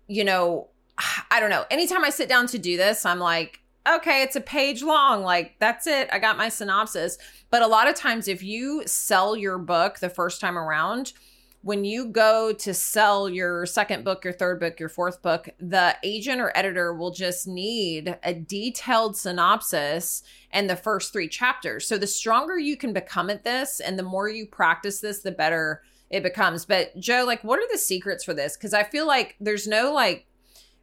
you 0.06 0.24
know, 0.24 0.68
I 1.30 1.40
don't 1.40 1.50
know. 1.50 1.64
Anytime 1.70 2.04
I 2.04 2.10
sit 2.10 2.28
down 2.28 2.46
to 2.48 2.58
do 2.58 2.76
this, 2.76 3.04
I'm 3.04 3.18
like, 3.18 3.60
okay, 3.88 4.22
it's 4.22 4.36
a 4.36 4.40
page 4.40 4.82
long. 4.82 5.22
Like, 5.22 5.56
that's 5.58 5.86
it. 5.86 6.08
I 6.12 6.18
got 6.18 6.36
my 6.36 6.48
synopsis. 6.48 7.18
But 7.50 7.62
a 7.62 7.66
lot 7.66 7.88
of 7.88 7.94
times, 7.94 8.28
if 8.28 8.42
you 8.42 8.82
sell 8.86 9.36
your 9.36 9.58
book 9.58 9.98
the 9.98 10.10
first 10.10 10.40
time 10.40 10.58
around, 10.58 11.12
when 11.66 11.84
you 11.84 12.06
go 12.06 12.52
to 12.52 12.72
sell 12.72 13.28
your 13.28 13.66
second 13.66 14.04
book, 14.04 14.22
your 14.22 14.32
third 14.32 14.60
book, 14.60 14.78
your 14.78 14.88
fourth 14.88 15.20
book, 15.20 15.48
the 15.58 15.96
agent 16.04 16.40
or 16.40 16.56
editor 16.56 16.94
will 16.94 17.10
just 17.10 17.48
need 17.48 18.16
a 18.22 18.32
detailed 18.32 19.16
synopsis 19.16 20.22
and 20.52 20.70
the 20.70 20.76
first 20.76 21.12
three 21.12 21.26
chapters. 21.26 21.84
So 21.84 21.98
the 21.98 22.06
stronger 22.06 22.56
you 22.56 22.76
can 22.76 22.92
become 22.92 23.30
at 23.30 23.42
this 23.42 23.80
and 23.80 23.98
the 23.98 24.04
more 24.04 24.28
you 24.28 24.46
practice 24.46 25.00
this, 25.00 25.22
the 25.22 25.32
better 25.32 25.82
it 26.08 26.22
becomes. 26.22 26.64
But 26.64 26.96
Joe, 27.00 27.24
like, 27.26 27.42
what 27.42 27.58
are 27.58 27.68
the 27.72 27.78
secrets 27.78 28.22
for 28.22 28.32
this? 28.32 28.56
Because 28.56 28.72
I 28.72 28.84
feel 28.84 29.08
like 29.08 29.34
there's 29.40 29.66
no 29.66 29.92
like 29.92 30.28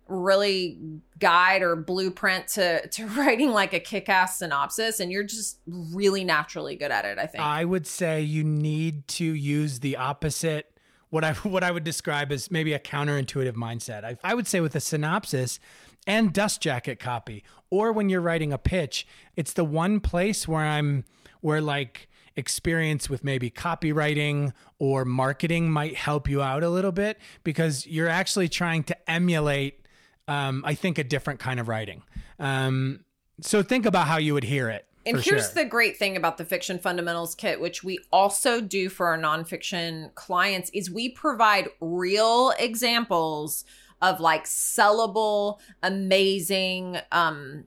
really 0.09 0.77
guide 1.17 1.61
or 1.61 1.77
blueprint 1.77 2.49
to 2.49 2.85
to 2.89 3.07
writing 3.17 3.51
like 3.51 3.71
a 3.71 3.79
kick-ass 3.79 4.39
synopsis 4.39 4.99
and 4.99 5.13
you're 5.13 5.23
just 5.23 5.59
really 5.65 6.25
naturally 6.25 6.75
good 6.75 6.91
at 6.91 7.05
it 7.05 7.17
i 7.17 7.25
think 7.25 7.41
i 7.41 7.63
would 7.63 7.87
say 7.87 8.21
you 8.21 8.43
need 8.43 9.07
to 9.07 9.23
use 9.23 9.79
the 9.79 9.95
opposite 9.95 10.72
what 11.13 11.23
I 11.23 11.33
what 11.47 11.63
I 11.63 11.71
would 11.71 11.83
describe 11.83 12.31
as 12.31 12.49
maybe 12.49 12.73
a 12.73 12.79
counterintuitive 12.79 13.53
mindset. 13.53 14.03
I, 14.03 14.17
I 14.23 14.33
would 14.33 14.47
say 14.47 14.59
with 14.59 14.75
a 14.75 14.79
synopsis 14.79 15.59
and 16.07 16.33
dust 16.33 16.59
jacket 16.59 16.99
copy, 16.99 17.43
or 17.69 17.91
when 17.91 18.09
you're 18.09 18.21
writing 18.21 18.51
a 18.51 18.57
pitch, 18.57 19.07
it's 19.35 19.53
the 19.53 19.63
one 19.63 19.99
place 19.99 20.47
where 20.47 20.65
I'm 20.65 21.05
where 21.41 21.61
like 21.61 22.09
experience 22.35 23.11
with 23.11 23.23
maybe 23.23 23.51
copywriting 23.51 24.53
or 24.79 25.05
marketing 25.05 25.69
might 25.69 25.95
help 25.95 26.27
you 26.27 26.41
out 26.41 26.63
a 26.63 26.69
little 26.69 26.91
bit 26.91 27.19
because 27.43 27.85
you're 27.85 28.09
actually 28.09 28.49
trying 28.49 28.83
to 28.83 29.09
emulate, 29.09 29.85
um, 30.27 30.63
I 30.65 30.73
think, 30.73 30.97
a 30.97 31.03
different 31.03 31.39
kind 31.39 31.59
of 31.59 31.67
writing. 31.67 32.01
Um, 32.39 33.05
so 33.39 33.61
think 33.61 33.85
about 33.85 34.07
how 34.07 34.17
you 34.17 34.33
would 34.33 34.45
hear 34.45 34.67
it. 34.67 34.87
And 35.05 35.17
For 35.17 35.29
here's 35.29 35.51
sure. 35.51 35.63
the 35.63 35.69
great 35.69 35.97
thing 35.97 36.15
about 36.15 36.37
the 36.37 36.45
Fiction 36.45 36.79
Fundamentals 36.79 37.35
Kit, 37.35 37.59
which 37.59 37.83
we 37.83 37.99
also 38.11 38.61
do 38.61 38.89
for 38.89 39.07
our 39.07 39.17
nonfiction 39.17 40.13
clients, 40.15 40.69
is 40.73 40.89
we 40.89 41.09
provide 41.09 41.67
real 41.81 42.53
examples 42.57 43.65
of 44.01 44.19
like 44.19 44.45
sellable, 44.45 45.59
amazing 45.81 46.97
um, 47.11 47.65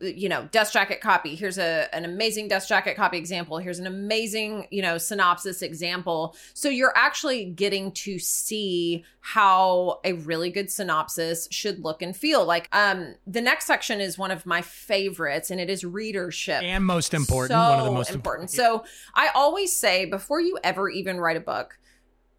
you 0.00 0.28
know 0.28 0.48
dust 0.50 0.72
jacket 0.72 1.00
copy. 1.00 1.34
Here's 1.34 1.58
a 1.58 1.88
an 1.94 2.04
amazing 2.04 2.48
dust 2.48 2.68
jacket 2.68 2.96
copy 2.96 3.18
example. 3.18 3.58
Here's 3.58 3.78
an 3.78 3.86
amazing 3.86 4.66
you 4.70 4.82
know 4.82 4.98
synopsis 4.98 5.62
example. 5.62 6.36
So 6.54 6.68
you're 6.68 6.96
actually 6.96 7.46
getting 7.46 7.92
to 7.92 8.18
see 8.18 9.04
how 9.20 10.00
a 10.04 10.14
really 10.14 10.50
good 10.50 10.70
synopsis 10.70 11.48
should 11.50 11.80
look 11.80 12.02
and 12.02 12.16
feel. 12.16 12.44
Like 12.44 12.68
um 12.72 13.14
the 13.26 13.40
next 13.40 13.66
section 13.66 14.00
is 14.00 14.16
one 14.18 14.30
of 14.30 14.46
my 14.46 14.62
favorites 14.62 15.50
and 15.50 15.60
it 15.60 15.68
is 15.70 15.84
readership. 15.84 16.62
And 16.62 16.84
most 16.84 17.14
important 17.14 17.50
so 17.50 17.70
one 17.70 17.78
of 17.78 17.84
the 17.84 17.92
most 17.92 18.10
important, 18.10 18.52
important. 18.52 18.84
so 18.84 18.84
i 19.14 19.28
always 19.34 19.74
say 19.74 20.04
before 20.04 20.40
you 20.40 20.58
ever 20.64 20.88
even 20.88 21.18
write 21.18 21.36
a 21.36 21.40
book 21.40 21.78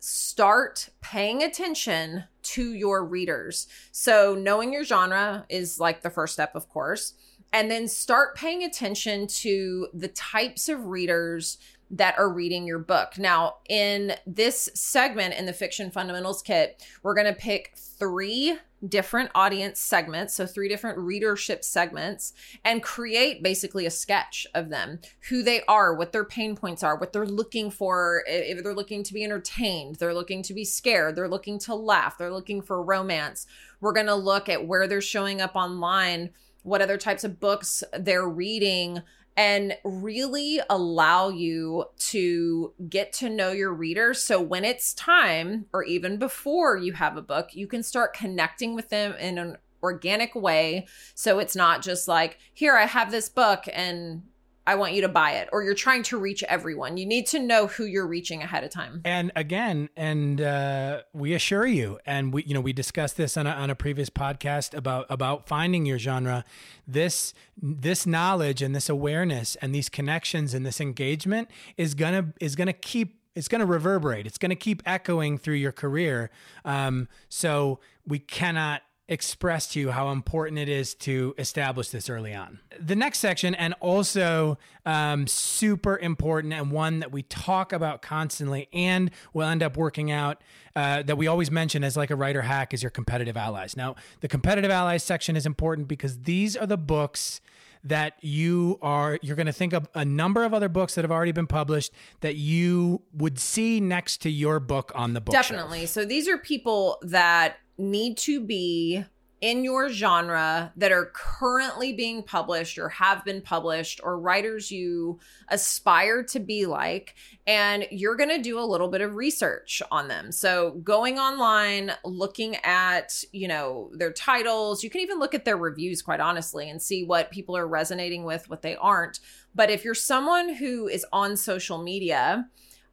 start 0.02 0.90
paying 1.02 1.44
attention 1.44 2.24
to 2.42 2.74
your 2.74 3.06
readers. 3.06 3.68
So 3.92 4.34
knowing 4.34 4.74
your 4.74 4.84
genre 4.84 5.46
is 5.48 5.80
like 5.80 6.02
the 6.02 6.10
first 6.10 6.34
step 6.34 6.56
of 6.56 6.68
course 6.68 7.14
and 7.54 7.70
then 7.70 7.88
start 7.88 8.36
paying 8.36 8.64
attention 8.64 9.28
to 9.28 9.88
the 9.94 10.08
types 10.08 10.70
of 10.70 10.86
readers 10.86 11.58
that 11.94 12.18
are 12.18 12.32
reading 12.32 12.66
your 12.66 12.80
book. 12.80 13.18
Now, 13.18 13.56
in 13.68 14.14
this 14.26 14.70
segment 14.74 15.34
in 15.34 15.46
the 15.46 15.54
Fiction 15.54 15.92
Fundamentals 15.92 16.42
Kit, 16.42 16.82
we're 17.04 17.14
going 17.14 17.28
to 17.28 17.34
pick 17.34 17.74
three 17.76 18.58
different 18.88 19.30
audience 19.36 19.80
segments, 19.80 20.34
so 20.34 20.48
three 20.48 20.70
different 20.70 20.98
readership 20.98 21.64
segments, 21.64 22.34
and 22.64 22.82
create 22.82 23.44
basically 23.44 23.86
a 23.86 23.92
sketch 23.92 24.48
of 24.56 24.70
them 24.70 25.00
who 25.30 25.44
they 25.44 25.62
are, 25.68 25.94
what 25.94 26.14
their 26.14 26.24
pain 26.24 26.56
points 26.56 26.82
are, 26.82 26.98
what 26.98 27.12
they're 27.14 27.28
looking 27.28 27.70
for. 27.70 28.24
If 28.26 28.64
they're 28.64 28.74
looking 28.74 29.04
to 29.04 29.14
be 29.14 29.24
entertained, 29.24 29.96
they're 29.96 30.14
looking 30.14 30.42
to 30.44 30.54
be 30.54 30.64
scared, 30.64 31.16
they're 31.16 31.28
looking 31.28 31.60
to 31.60 31.76
laugh, 31.76 32.18
they're 32.18 32.34
looking 32.34 32.62
for 32.62 32.82
romance. 32.82 33.46
We're 33.82 33.94
going 33.94 34.08
to 34.08 34.16
look 34.16 34.48
at 34.48 34.66
where 34.66 34.88
they're 34.88 35.02
showing 35.02 35.42
up 35.42 35.56
online 35.56 36.32
what 36.64 36.82
other 36.82 36.98
types 36.98 37.24
of 37.24 37.40
books 37.40 37.84
they're 37.98 38.28
reading 38.28 39.02
and 39.38 39.78
really 39.84 40.60
allow 40.70 41.30
you 41.30 41.86
to 41.98 42.74
get 42.90 43.14
to 43.14 43.30
know 43.30 43.52
your 43.52 43.74
readers. 43.74 44.22
So 44.22 44.42
when 44.42 44.66
it's 44.66 44.94
time, 44.94 45.66
or 45.74 45.84
even 45.84 46.18
before 46.18 46.76
you 46.78 46.94
have 46.94 47.16
a 47.16 47.22
book, 47.22 47.56
you 47.56 47.66
can 47.66 47.82
start 47.82 48.14
connecting 48.14 48.76
with 48.76 48.90
them 48.90 49.14
in 49.14 49.38
an 49.38 49.58
organic 49.82 50.36
way. 50.36 50.86
So 51.16 51.40
it's 51.40 51.56
not 51.56 51.82
just 51.82 52.08
like, 52.08 52.40
here, 52.54 52.76
I 52.76 52.86
have 52.86 53.10
this 53.10 53.30
book 53.30 53.64
and 53.72 54.24
I 54.68 54.76
want 54.76 54.94
you 54.94 55.02
to 55.02 55.10
buy 55.10 55.34
it, 55.34 55.50
or 55.52 55.64
you're 55.64 55.74
trying 55.74 56.04
to 56.04 56.18
reach 56.18 56.44
everyone. 56.44 56.98
You 56.98 57.06
need 57.06 57.26
to 57.28 57.40
know 57.40 57.68
who 57.68 57.86
you're 57.86 58.08
reaching 58.08 58.44
ahead 58.44 58.64
of 58.64 58.70
time. 58.70 59.02
And 59.04 59.32
again, 59.36 59.90
and 59.98 60.40
uh, 60.40 61.02
we 61.14 61.34
assure 61.34 61.66
you, 61.66 62.00
and 62.06 62.34
we, 62.34 62.44
you 62.44 62.54
know, 62.54 62.62
we 62.62 62.74
discussed 62.74 63.18
this 63.18 63.38
on 63.38 63.48
a, 63.48 63.52
on 63.52 63.70
a 63.70 63.76
previous 63.76 64.10
podcast 64.10 64.76
about 64.76 65.08
about 65.10 65.48
finding 65.48 65.86
your 65.86 65.98
genre. 65.98 66.44
This 66.88 67.34
this 67.62 68.06
knowledge 68.06 68.62
and 68.62 68.76
this 68.76 68.90
awareness 68.90 69.56
and 69.58 69.74
these 69.74 69.90
connections 69.90 70.54
and 70.54 70.66
this 70.66 70.80
engagement 70.80 71.50
is 71.78 71.94
gonna 71.96 72.34
is 72.40 72.56
gonna 72.56 72.74
keep 72.74 73.22
it's 73.36 73.48
going 73.48 73.60
to 73.60 73.66
reverberate. 73.66 74.28
It's 74.28 74.38
going 74.38 74.50
to 74.50 74.58
keep 74.58 74.84
echoing 74.86 75.38
through 75.38 75.56
your 75.56 75.72
career. 75.72 76.32
Um, 76.66 77.08
so 77.30 77.80
we 78.06 78.20
cannot 78.20 78.82
express 79.08 79.68
to 79.68 79.80
you 79.80 79.92
how 79.92 80.10
important 80.12 80.58
it 80.58 80.70
is 80.70 80.96
to 80.96 81.36
establish 81.38 81.90
this 81.90 82.10
early 82.10 82.34
on. 82.34 82.60
The 82.80 82.96
next 82.96 83.20
section, 83.20 83.54
and 83.54 83.74
also 83.80 84.58
um, 84.86 85.28
super 85.28 85.98
important, 85.98 86.54
and 86.54 86.72
one 86.72 87.00
that 87.00 87.12
we 87.12 87.24
talk 87.24 87.74
about 87.74 88.02
constantly, 88.02 88.70
and 88.72 89.12
will 89.34 89.48
end 89.48 89.64
up 89.64 89.76
working 89.76 90.12
out 90.12 90.42
uh, 90.76 91.04
that 91.04 91.18
we 91.18 91.28
always 91.28 91.52
mention 91.52 91.84
as 91.84 91.98
like 91.98 92.10
a 92.10 92.16
writer 92.16 92.44
hack, 92.44 92.74
is 92.74 92.82
your 92.84 92.90
competitive 92.90 93.36
allies. 93.36 93.76
Now, 93.76 93.96
the 94.22 94.28
competitive 94.28 94.72
allies 94.72 95.04
section 95.04 95.36
is 95.36 95.46
important 95.46 95.88
because 95.88 96.20
these 96.20 96.56
are 96.56 96.68
the 96.68 96.78
books 96.78 97.42
that 97.84 98.14
you 98.22 98.78
are 98.82 99.18
you're 99.22 99.36
going 99.36 99.48
to 99.48 99.52
think 99.52 99.74
of 99.74 99.90
a 99.96 100.06
number 100.06 100.44
of 100.44 100.54
other 100.54 100.70
books 100.70 100.94
that 100.96 101.04
have 101.04 101.12
already 101.12 101.32
been 101.32 101.48
published 101.48 101.92
that 102.20 102.36
you 102.36 103.02
would 103.12 103.40
see 103.40 103.80
next 103.80 104.18
to 104.18 104.30
your 104.30 104.60
book 104.60 104.92
on 104.94 105.14
the 105.14 105.22
book 105.22 105.34
definitely 105.34 105.88
so 105.88 106.06
these 106.06 106.28
are 106.28 106.38
people 106.38 107.00
that 107.02 107.58
need 107.78 108.18
to 108.18 108.40
be 108.40 109.04
in 109.42 109.64
your 109.64 109.90
genre 109.90 110.72
that 110.76 110.92
are 110.92 111.12
currently 111.16 111.92
being 111.94 112.22
published 112.22 112.78
or 112.78 112.88
have 112.90 113.26
been 113.26 113.42
published 113.42 114.00
or 114.04 114.20
writers 114.20 114.72
you 114.72 115.20
aspire 115.50 116.22
to 116.22 116.40
be 116.40 116.68
like 116.68 117.16
and 117.48 117.88
you're 117.90 118.16
going 118.16 118.30
to 118.30 118.42
do 118.42 118.60
a 118.60 118.62
little 118.62 118.88
bit 118.88 119.02
of 119.02 119.16
research 119.16 119.82
on 119.90 120.08
them. 120.08 120.32
So 120.32 120.80
going 120.84 121.18
online 121.18 121.92
looking 122.06 122.56
at 122.58 123.24
you 123.32 123.48
know 123.48 123.90
their 123.94 124.14
titles 124.14 124.84
you 124.84 124.92
can 124.92 125.02
even 125.02 125.18
look 125.18 125.34
at 125.34 125.44
their 125.44 125.58
reviews 125.58 126.04
quite 126.04 126.20
honestly 126.20 126.70
and 126.70 126.80
see 126.80 127.04
what 127.04 127.32
people 127.32 127.58
are 127.58 127.68
resonating 127.68 128.24
with 128.24 128.48
what 128.48 128.62
they 128.62 128.76
aren't. 128.76 129.20
But 129.56 129.72
if 129.72 129.84
you're 129.84 129.96
someone 129.96 130.54
who 130.54 130.88
is 130.88 131.06
on 131.12 131.36
social 131.36 131.82
media 131.82 132.48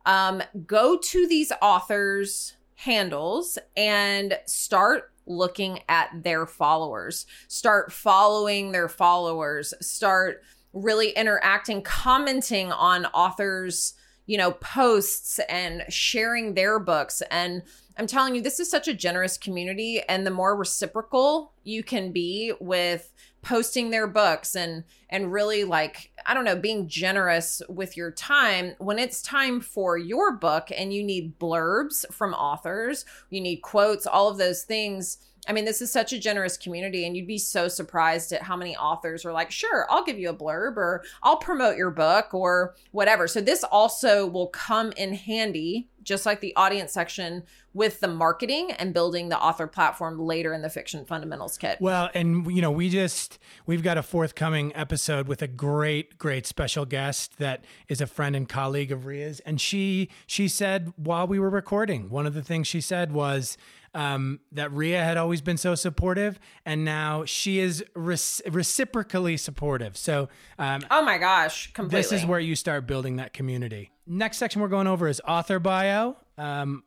um, 0.06 0.42
go 0.66 0.96
to 0.96 1.26
these 1.26 1.52
authors 1.60 2.54
handles 2.78 3.58
and 3.76 4.38
start 4.46 5.10
looking 5.26 5.80
at 5.88 6.10
their 6.22 6.46
followers. 6.46 7.26
Start 7.48 7.92
following 7.92 8.70
their 8.70 8.88
followers. 8.88 9.74
Start 9.80 10.42
really 10.72 11.10
interacting, 11.10 11.82
commenting 11.82 12.70
on 12.70 13.06
authors' 13.06 13.94
you 14.26 14.36
know, 14.36 14.52
posts 14.52 15.40
and 15.48 15.82
sharing 15.88 16.52
their 16.52 16.78
books. 16.78 17.22
And 17.30 17.62
I'm 17.96 18.06
telling 18.06 18.34
you, 18.34 18.42
this 18.42 18.60
is 18.60 18.70
such 18.70 18.86
a 18.86 18.94
generous 18.94 19.38
community. 19.38 20.02
And 20.06 20.26
the 20.26 20.30
more 20.30 20.54
reciprocal 20.54 21.54
you 21.64 21.82
can 21.82 22.12
be 22.12 22.52
with 22.60 23.10
posting 23.48 23.88
their 23.88 24.06
books 24.06 24.54
and 24.54 24.84
and 25.08 25.32
really 25.32 25.64
like 25.64 26.12
i 26.26 26.34
don't 26.34 26.44
know 26.44 26.54
being 26.54 26.86
generous 26.86 27.62
with 27.66 27.96
your 27.96 28.10
time 28.10 28.74
when 28.76 28.98
it's 28.98 29.22
time 29.22 29.58
for 29.58 29.96
your 29.96 30.36
book 30.36 30.68
and 30.76 30.92
you 30.92 31.02
need 31.02 31.38
blurbs 31.38 32.04
from 32.12 32.34
authors 32.34 33.06
you 33.30 33.40
need 33.40 33.62
quotes 33.62 34.06
all 34.06 34.28
of 34.28 34.36
those 34.36 34.64
things 34.64 35.16
I 35.48 35.52
mean, 35.52 35.64
this 35.64 35.80
is 35.80 35.90
such 35.90 36.12
a 36.12 36.18
generous 36.18 36.58
community, 36.58 37.06
and 37.06 37.16
you'd 37.16 37.26
be 37.26 37.38
so 37.38 37.68
surprised 37.68 38.32
at 38.32 38.42
how 38.42 38.54
many 38.54 38.76
authors 38.76 39.24
are 39.24 39.32
like, 39.32 39.50
sure, 39.50 39.86
I'll 39.88 40.04
give 40.04 40.18
you 40.18 40.28
a 40.28 40.36
blurb 40.36 40.76
or 40.76 41.02
I'll 41.22 41.38
promote 41.38 41.78
your 41.78 41.90
book 41.90 42.34
or 42.34 42.74
whatever. 42.90 43.26
So, 43.26 43.40
this 43.40 43.64
also 43.64 44.26
will 44.26 44.48
come 44.48 44.92
in 44.98 45.14
handy, 45.14 45.88
just 46.08 46.26
like 46.26 46.40
the 46.40 46.56
audience 46.56 46.92
section, 46.92 47.44
with 47.74 48.00
the 48.00 48.08
marketing 48.08 48.72
and 48.72 48.94
building 48.94 49.28
the 49.28 49.38
author 49.38 49.66
platform 49.66 50.18
later 50.18 50.52
in 50.54 50.62
the 50.62 50.70
fiction 50.70 51.04
fundamentals 51.04 51.58
kit. 51.58 51.78
Well, 51.80 52.10
and 52.14 52.50
you 52.50 52.62
know, 52.62 52.70
we 52.70 52.88
just 52.88 53.38
we've 53.66 53.82
got 53.82 53.98
a 53.98 54.02
forthcoming 54.02 54.74
episode 54.74 55.28
with 55.28 55.42
a 55.42 55.46
great, 55.46 56.18
great 56.18 56.46
special 56.46 56.86
guest 56.86 57.38
that 57.38 57.64
is 57.88 58.00
a 58.00 58.06
friend 58.06 58.34
and 58.34 58.48
colleague 58.48 58.90
of 58.90 59.06
Ria's, 59.06 59.40
and 59.40 59.60
she 59.60 60.08
she 60.26 60.48
said 60.48 60.92
while 60.96 61.26
we 61.26 61.38
were 61.38 61.50
recording, 61.50 62.08
one 62.08 62.26
of 62.26 62.34
the 62.34 62.42
things 62.42 62.66
she 62.66 62.80
said 62.80 63.12
was 63.12 63.58
um, 63.94 64.40
that 64.52 64.72
Ria 64.72 65.02
had 65.02 65.16
always 65.16 65.40
been 65.40 65.56
so 65.56 65.74
supportive, 65.74 66.38
and 66.64 66.84
now 66.84 67.24
she 67.24 67.58
is 67.58 67.84
reciprocally 67.94 69.36
supportive. 69.36 69.96
So, 69.96 70.28
um, 70.58 70.82
oh 70.90 71.02
my 71.02 71.18
gosh, 71.18 71.72
completely. 71.72 72.02
This 72.02 72.12
is 72.12 72.26
where 72.26 72.40
you 72.40 72.54
start 72.54 72.86
building 72.86 73.16
that 73.16 73.32
community. 73.32 73.90
Next 74.08 74.38
section 74.38 74.62
we're 74.62 74.68
going 74.68 74.86
over 74.86 75.06
is 75.06 75.20
author 75.26 75.58
bio. 75.58 76.16
Um, 76.38 76.82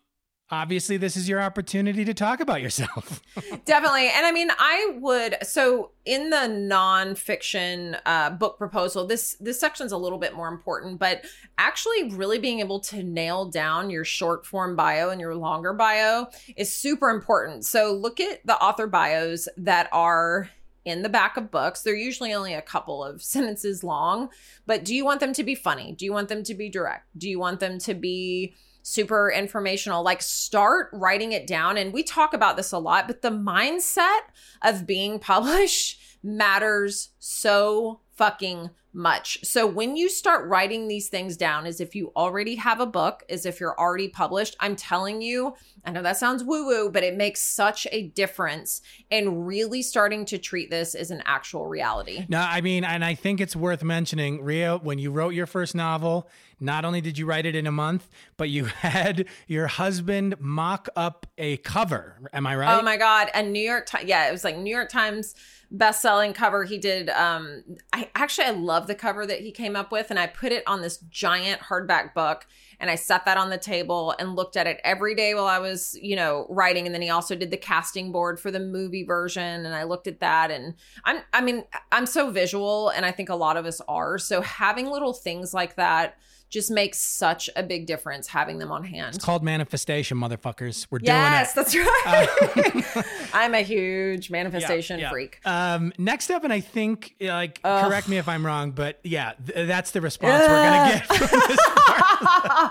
obviously 0.51 0.97
this 0.97 1.15
is 1.15 1.29
your 1.29 1.41
opportunity 1.41 2.03
to 2.03 2.13
talk 2.13 2.39
about 2.39 2.61
yourself. 2.61 3.21
Definitely. 3.65 4.09
And 4.09 4.25
I 4.25 4.31
mean, 4.31 4.49
I 4.57 4.97
would 4.99 5.37
so 5.43 5.91
in 6.03 6.29
the 6.29 6.37
nonfiction 6.37 7.99
uh, 8.05 8.31
book 8.31 8.57
proposal, 8.57 9.07
this 9.07 9.35
this 9.39 9.59
section's 9.59 9.91
a 9.91 9.97
little 9.97 10.17
bit 10.17 10.35
more 10.35 10.49
important, 10.49 10.99
but 10.99 11.25
actually 11.57 12.11
really 12.11 12.39
being 12.39 12.59
able 12.59 12.79
to 12.81 13.01
nail 13.01 13.45
down 13.45 13.89
your 13.89 14.03
short 14.03 14.45
form 14.45 14.75
bio 14.75 15.09
and 15.09 15.21
your 15.21 15.35
longer 15.35 15.73
bio 15.73 16.27
is 16.57 16.75
super 16.75 17.09
important. 17.09 17.65
So 17.65 17.93
look 17.93 18.19
at 18.19 18.45
the 18.45 18.57
author 18.57 18.87
bios 18.87 19.47
that 19.57 19.87
are 19.91 20.49
in 20.85 21.03
the 21.03 21.09
back 21.09 21.37
of 21.37 21.51
books. 21.51 21.81
They're 21.81 21.95
usually 21.95 22.33
only 22.33 22.53
a 22.53 22.61
couple 22.61 23.03
of 23.03 23.21
sentences 23.23 23.83
long, 23.83 24.29
but 24.65 24.83
do 24.83 24.95
you 24.95 25.05
want 25.05 25.19
them 25.19 25.33
to 25.33 25.43
be 25.43 25.55
funny? 25.55 25.93
Do 25.93 26.05
you 26.05 26.13
want 26.13 26.29
them 26.29 26.43
to 26.43 26.53
be 26.53 26.69
direct? 26.69 27.07
Do 27.17 27.29
you 27.29 27.39
want 27.39 27.59
them 27.59 27.77
to 27.79 27.93
be 27.93 28.55
super 28.83 29.31
informational. 29.31 30.03
Like 30.03 30.21
start 30.21 30.89
writing 30.91 31.31
it 31.31 31.47
down. 31.47 31.77
And 31.77 31.93
we 31.93 32.03
talk 32.03 32.33
about 32.33 32.57
this 32.57 32.71
a 32.71 32.79
lot, 32.79 33.07
but 33.07 33.21
the 33.21 33.29
mindset 33.29 34.19
of 34.61 34.87
being 34.87 35.19
published 35.31 35.99
matters 36.23 37.09
so 37.23 37.99
fucking 38.09 38.71
much. 38.93 39.39
So 39.43 39.65
when 39.65 39.95
you 39.95 40.09
start 40.09 40.49
writing 40.49 40.87
these 40.87 41.07
things 41.07 41.37
down 41.37 41.65
as 41.65 41.79
if 41.79 41.95
you 41.95 42.11
already 42.15 42.55
have 42.55 42.79
a 42.79 42.85
book, 42.85 43.23
as 43.29 43.45
if 43.45 43.59
you're 43.59 43.79
already 43.79 44.09
published, 44.09 44.57
I'm 44.59 44.75
telling 44.75 45.21
you, 45.21 45.55
I 45.85 45.91
know 45.91 46.01
that 46.01 46.17
sounds 46.17 46.43
woo 46.43 46.65
woo, 46.65 46.89
but 46.91 47.03
it 47.03 47.15
makes 47.15 47.41
such 47.41 47.87
a 47.91 48.07
difference 48.07 48.81
in 49.09 49.45
really 49.45 49.81
starting 49.81 50.25
to 50.25 50.37
treat 50.37 50.69
this 50.71 50.93
as 50.93 51.11
an 51.11 51.21
actual 51.25 51.67
reality. 51.67 52.25
No, 52.27 52.39
I 52.39 52.59
mean, 52.59 52.83
and 52.83 53.05
I 53.05 53.15
think 53.15 53.39
it's 53.39 53.55
worth 53.55 53.83
mentioning, 53.83 54.43
Ria, 54.43 54.77
when 54.77 54.99
you 54.99 55.11
wrote 55.11 55.33
your 55.33 55.47
first 55.47 55.73
novel, 55.73 56.27
not 56.59 56.83
only 56.83 57.01
did 57.01 57.17
you 57.17 57.25
write 57.25 57.45
it 57.45 57.55
in 57.55 57.67
a 57.67 57.71
month, 57.71 58.09
but 58.35 58.49
you 58.49 58.65
had 58.81 59.27
your 59.47 59.67
husband 59.67 60.35
mock 60.39 60.89
up 60.95 61.27
a 61.37 61.57
cover. 61.57 62.19
Am 62.33 62.45
I 62.45 62.55
right? 62.55 62.79
Oh 62.79 62.81
my 62.81 62.97
God. 62.97 63.29
A 63.33 63.43
New 63.43 63.63
York 63.63 63.85
Times. 63.85 64.05
Yeah, 64.05 64.27
it 64.27 64.31
was 64.31 64.43
like 64.43 64.57
New 64.57 64.73
York 64.73 64.89
Times 64.89 65.33
best-selling 65.71 66.33
cover 66.33 66.65
he 66.65 66.77
did 66.77 67.09
um 67.11 67.63
i 67.93 68.09
actually 68.15 68.47
i 68.47 68.51
love 68.51 68.87
the 68.87 68.95
cover 68.95 69.25
that 69.25 69.39
he 69.39 69.51
came 69.51 69.75
up 69.75 69.91
with 69.91 70.09
and 70.09 70.19
i 70.19 70.27
put 70.27 70.51
it 70.51 70.63
on 70.67 70.81
this 70.81 70.97
giant 71.09 71.61
hardback 71.61 72.13
book 72.13 72.45
and 72.81 72.89
i 72.89 72.95
set 72.95 73.23
that 73.23 73.37
on 73.37 73.49
the 73.49 73.57
table 73.57 74.13
and 74.19 74.35
looked 74.35 74.57
at 74.57 74.67
it 74.67 74.81
every 74.83 75.15
day 75.15 75.33
while 75.33 75.45
i 75.45 75.59
was 75.59 75.97
you 76.01 76.15
know 76.15 76.45
writing 76.49 76.85
and 76.85 76.93
then 76.93 77.01
he 77.01 77.09
also 77.09 77.35
did 77.35 77.51
the 77.51 77.57
casting 77.57 78.11
board 78.11 78.39
for 78.39 78.51
the 78.51 78.59
movie 78.59 79.03
version 79.03 79.65
and 79.65 79.73
i 79.73 79.83
looked 79.83 80.07
at 80.07 80.19
that 80.19 80.51
and 80.51 80.73
i'm 81.05 81.21
i 81.31 81.39
mean 81.39 81.63
i'm 81.93 82.05
so 82.05 82.29
visual 82.29 82.89
and 82.89 83.05
i 83.05 83.11
think 83.11 83.29
a 83.29 83.35
lot 83.35 83.55
of 83.55 83.65
us 83.65 83.79
are 83.87 84.17
so 84.17 84.41
having 84.41 84.87
little 84.87 85.13
things 85.13 85.53
like 85.53 85.75
that 85.75 86.17
just 86.51 86.69
makes 86.69 86.99
such 86.99 87.49
a 87.55 87.63
big 87.63 87.87
difference 87.87 88.27
having 88.27 88.59
them 88.59 88.71
on 88.73 88.83
hand. 88.83 89.15
It's 89.15 89.23
called 89.23 89.41
manifestation, 89.41 90.17
motherfuckers. 90.17 90.85
We're 90.91 90.99
yes, 91.01 91.53
doing 91.53 91.65
it. 91.65 91.73
Yes, 91.73 92.83
that's 92.83 92.95
right. 92.95 93.31
I'm 93.33 93.53
a 93.55 93.61
huge 93.61 94.29
manifestation 94.31 94.99
yeah, 94.99 95.05
yeah. 95.05 95.09
freak. 95.09 95.39
Um, 95.45 95.93
next 95.97 96.29
up, 96.29 96.43
and 96.43 96.51
I 96.51 96.59
think, 96.59 97.15
like, 97.21 97.61
Ugh. 97.63 97.87
correct 97.87 98.09
me 98.09 98.17
if 98.17 98.27
I'm 98.27 98.45
wrong, 98.45 98.71
but 98.71 98.99
yeah, 99.03 99.31
th- 99.45 99.65
that's 99.65 99.91
the 99.91 100.01
response 100.01 100.43
Ugh. 100.43 100.49
we're 100.49 100.63
gonna 100.63 100.93
get 100.93 101.07
from 101.07 101.39
this 101.47 101.69
part. 101.77 102.70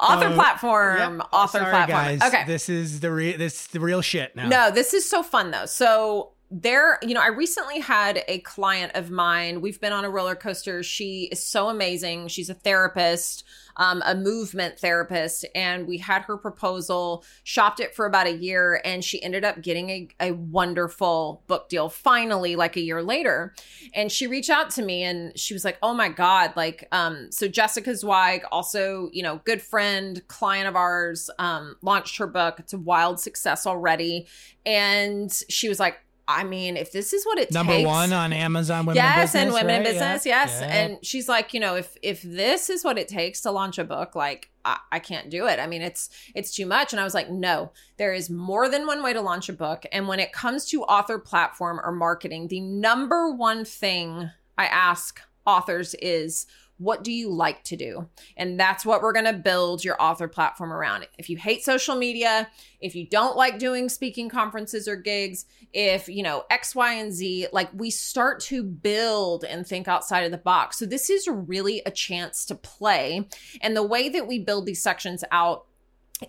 author 0.00 0.26
uh, 0.26 0.34
platform 0.34 1.18
yep. 1.18 1.28
author 1.32 1.58
Sorry, 1.58 1.70
platform 1.70 2.18
guys. 2.18 2.22
okay 2.22 2.44
this 2.46 2.68
is 2.68 3.00
the 3.00 3.10
real 3.10 3.38
this 3.38 3.62
is 3.62 3.66
the 3.68 3.80
real 3.80 4.02
shit 4.02 4.34
now 4.34 4.48
no 4.48 4.70
this 4.70 4.94
is 4.94 5.08
so 5.08 5.22
fun 5.22 5.50
though 5.50 5.66
so 5.66 6.34
there, 6.50 6.98
you 7.02 7.14
know, 7.14 7.20
I 7.20 7.28
recently 7.28 7.80
had 7.80 8.22
a 8.28 8.38
client 8.40 8.92
of 8.94 9.10
mine. 9.10 9.60
We've 9.60 9.80
been 9.80 9.92
on 9.92 10.04
a 10.04 10.10
roller 10.10 10.36
coaster. 10.36 10.84
She 10.84 11.28
is 11.32 11.44
so 11.44 11.68
amazing. 11.68 12.28
She's 12.28 12.48
a 12.48 12.54
therapist, 12.54 13.44
um, 13.76 14.02
a 14.06 14.14
movement 14.14 14.78
therapist, 14.78 15.44
and 15.54 15.86
we 15.86 15.98
had 15.98 16.22
her 16.22 16.36
proposal, 16.36 17.24
shopped 17.42 17.80
it 17.80 17.94
for 17.94 18.06
about 18.06 18.26
a 18.26 18.32
year, 18.32 18.80
and 18.84 19.04
she 19.04 19.22
ended 19.22 19.44
up 19.44 19.62
getting 19.62 19.90
a, 19.90 20.08
a 20.20 20.32
wonderful 20.32 21.42
book 21.46 21.68
deal 21.68 21.88
finally, 21.88 22.56
like 22.56 22.76
a 22.76 22.80
year 22.80 23.02
later. 23.02 23.54
And 23.94 24.10
she 24.10 24.26
reached 24.26 24.50
out 24.50 24.70
to 24.70 24.82
me 24.82 25.02
and 25.02 25.38
she 25.38 25.54
was 25.54 25.64
like, 25.64 25.78
Oh 25.82 25.94
my 25.94 26.08
God, 26.08 26.52
like, 26.56 26.86
um, 26.92 27.30
so 27.30 27.48
Jessica 27.48 27.94
Zweig, 27.96 28.42
also, 28.50 29.10
you 29.12 29.22
know, 29.22 29.40
good 29.44 29.62
friend, 29.62 30.26
client 30.28 30.68
of 30.68 30.76
ours, 30.76 31.30
um, 31.38 31.76
launched 31.82 32.18
her 32.18 32.26
book. 32.26 32.58
It's 32.58 32.72
a 32.72 32.78
wild 32.78 33.20
success 33.20 33.66
already. 33.66 34.26
And 34.66 35.32
she 35.48 35.68
was 35.68 35.80
like, 35.80 35.98
I 36.26 36.44
mean, 36.44 36.76
if 36.76 36.90
this 36.90 37.12
is 37.12 37.24
what 37.26 37.38
it 37.38 37.44
takes, 37.44 37.54
number 37.54 37.74
takes, 37.74 37.86
one 37.86 38.12
on 38.12 38.32
Amazon, 38.32 38.86
women 38.86 38.96
yes, 38.96 39.32
business, 39.32 39.42
and 39.42 39.52
women 39.52 39.66
right? 39.66 39.76
in 39.86 39.92
business, 39.92 40.24
yeah. 40.24 40.44
yes. 40.44 40.58
Yeah. 40.60 40.66
And 40.68 41.04
she's 41.04 41.28
like, 41.28 41.52
you 41.52 41.60
know, 41.60 41.76
if 41.76 41.96
if 42.02 42.22
this 42.22 42.70
is 42.70 42.82
what 42.82 42.98
it 42.98 43.08
takes 43.08 43.42
to 43.42 43.50
launch 43.50 43.78
a 43.78 43.84
book, 43.84 44.14
like 44.14 44.50
I, 44.64 44.78
I 44.92 44.98
can't 45.00 45.28
do 45.28 45.46
it. 45.46 45.58
I 45.58 45.66
mean, 45.66 45.82
it's 45.82 46.08
it's 46.34 46.54
too 46.54 46.66
much. 46.66 46.92
And 46.92 47.00
I 47.00 47.04
was 47.04 47.14
like, 47.14 47.30
no, 47.30 47.72
there 47.98 48.14
is 48.14 48.30
more 48.30 48.68
than 48.68 48.86
one 48.86 49.02
way 49.02 49.12
to 49.12 49.20
launch 49.20 49.48
a 49.48 49.52
book. 49.52 49.84
And 49.92 50.08
when 50.08 50.18
it 50.18 50.32
comes 50.32 50.64
to 50.66 50.82
author 50.84 51.18
platform 51.18 51.78
or 51.84 51.92
marketing, 51.92 52.48
the 52.48 52.60
number 52.60 53.30
one 53.30 53.64
thing 53.64 54.30
I 54.56 54.66
ask 54.66 55.20
authors 55.46 55.94
is 55.94 56.46
what 56.78 57.04
do 57.04 57.12
you 57.12 57.30
like 57.30 57.62
to 57.64 57.76
do? 57.76 58.08
And 58.36 58.58
that's 58.58 58.84
what 58.84 59.00
we're 59.00 59.12
going 59.12 59.24
to 59.26 59.32
build 59.32 59.84
your 59.84 60.00
author 60.02 60.26
platform 60.26 60.72
around. 60.72 61.06
If 61.18 61.30
you 61.30 61.36
hate 61.36 61.64
social 61.64 61.94
media, 61.94 62.48
if 62.80 62.96
you 62.96 63.06
don't 63.06 63.36
like 63.36 63.58
doing 63.58 63.88
speaking 63.88 64.28
conferences 64.28 64.88
or 64.88 64.96
gigs, 64.96 65.46
if, 65.72 66.08
you 66.08 66.22
know, 66.22 66.44
X, 66.50 66.74
Y, 66.74 66.94
and 66.94 67.12
Z, 67.12 67.48
like 67.52 67.70
we 67.74 67.90
start 67.90 68.40
to 68.40 68.64
build 68.64 69.44
and 69.44 69.66
think 69.66 69.86
outside 69.86 70.24
of 70.24 70.32
the 70.32 70.38
box. 70.38 70.78
So 70.78 70.86
this 70.86 71.10
is 71.10 71.28
really 71.28 71.80
a 71.86 71.90
chance 71.90 72.44
to 72.46 72.54
play. 72.54 73.28
And 73.60 73.76
the 73.76 73.82
way 73.82 74.08
that 74.08 74.26
we 74.26 74.40
build 74.40 74.66
these 74.66 74.82
sections 74.82 75.22
out 75.30 75.66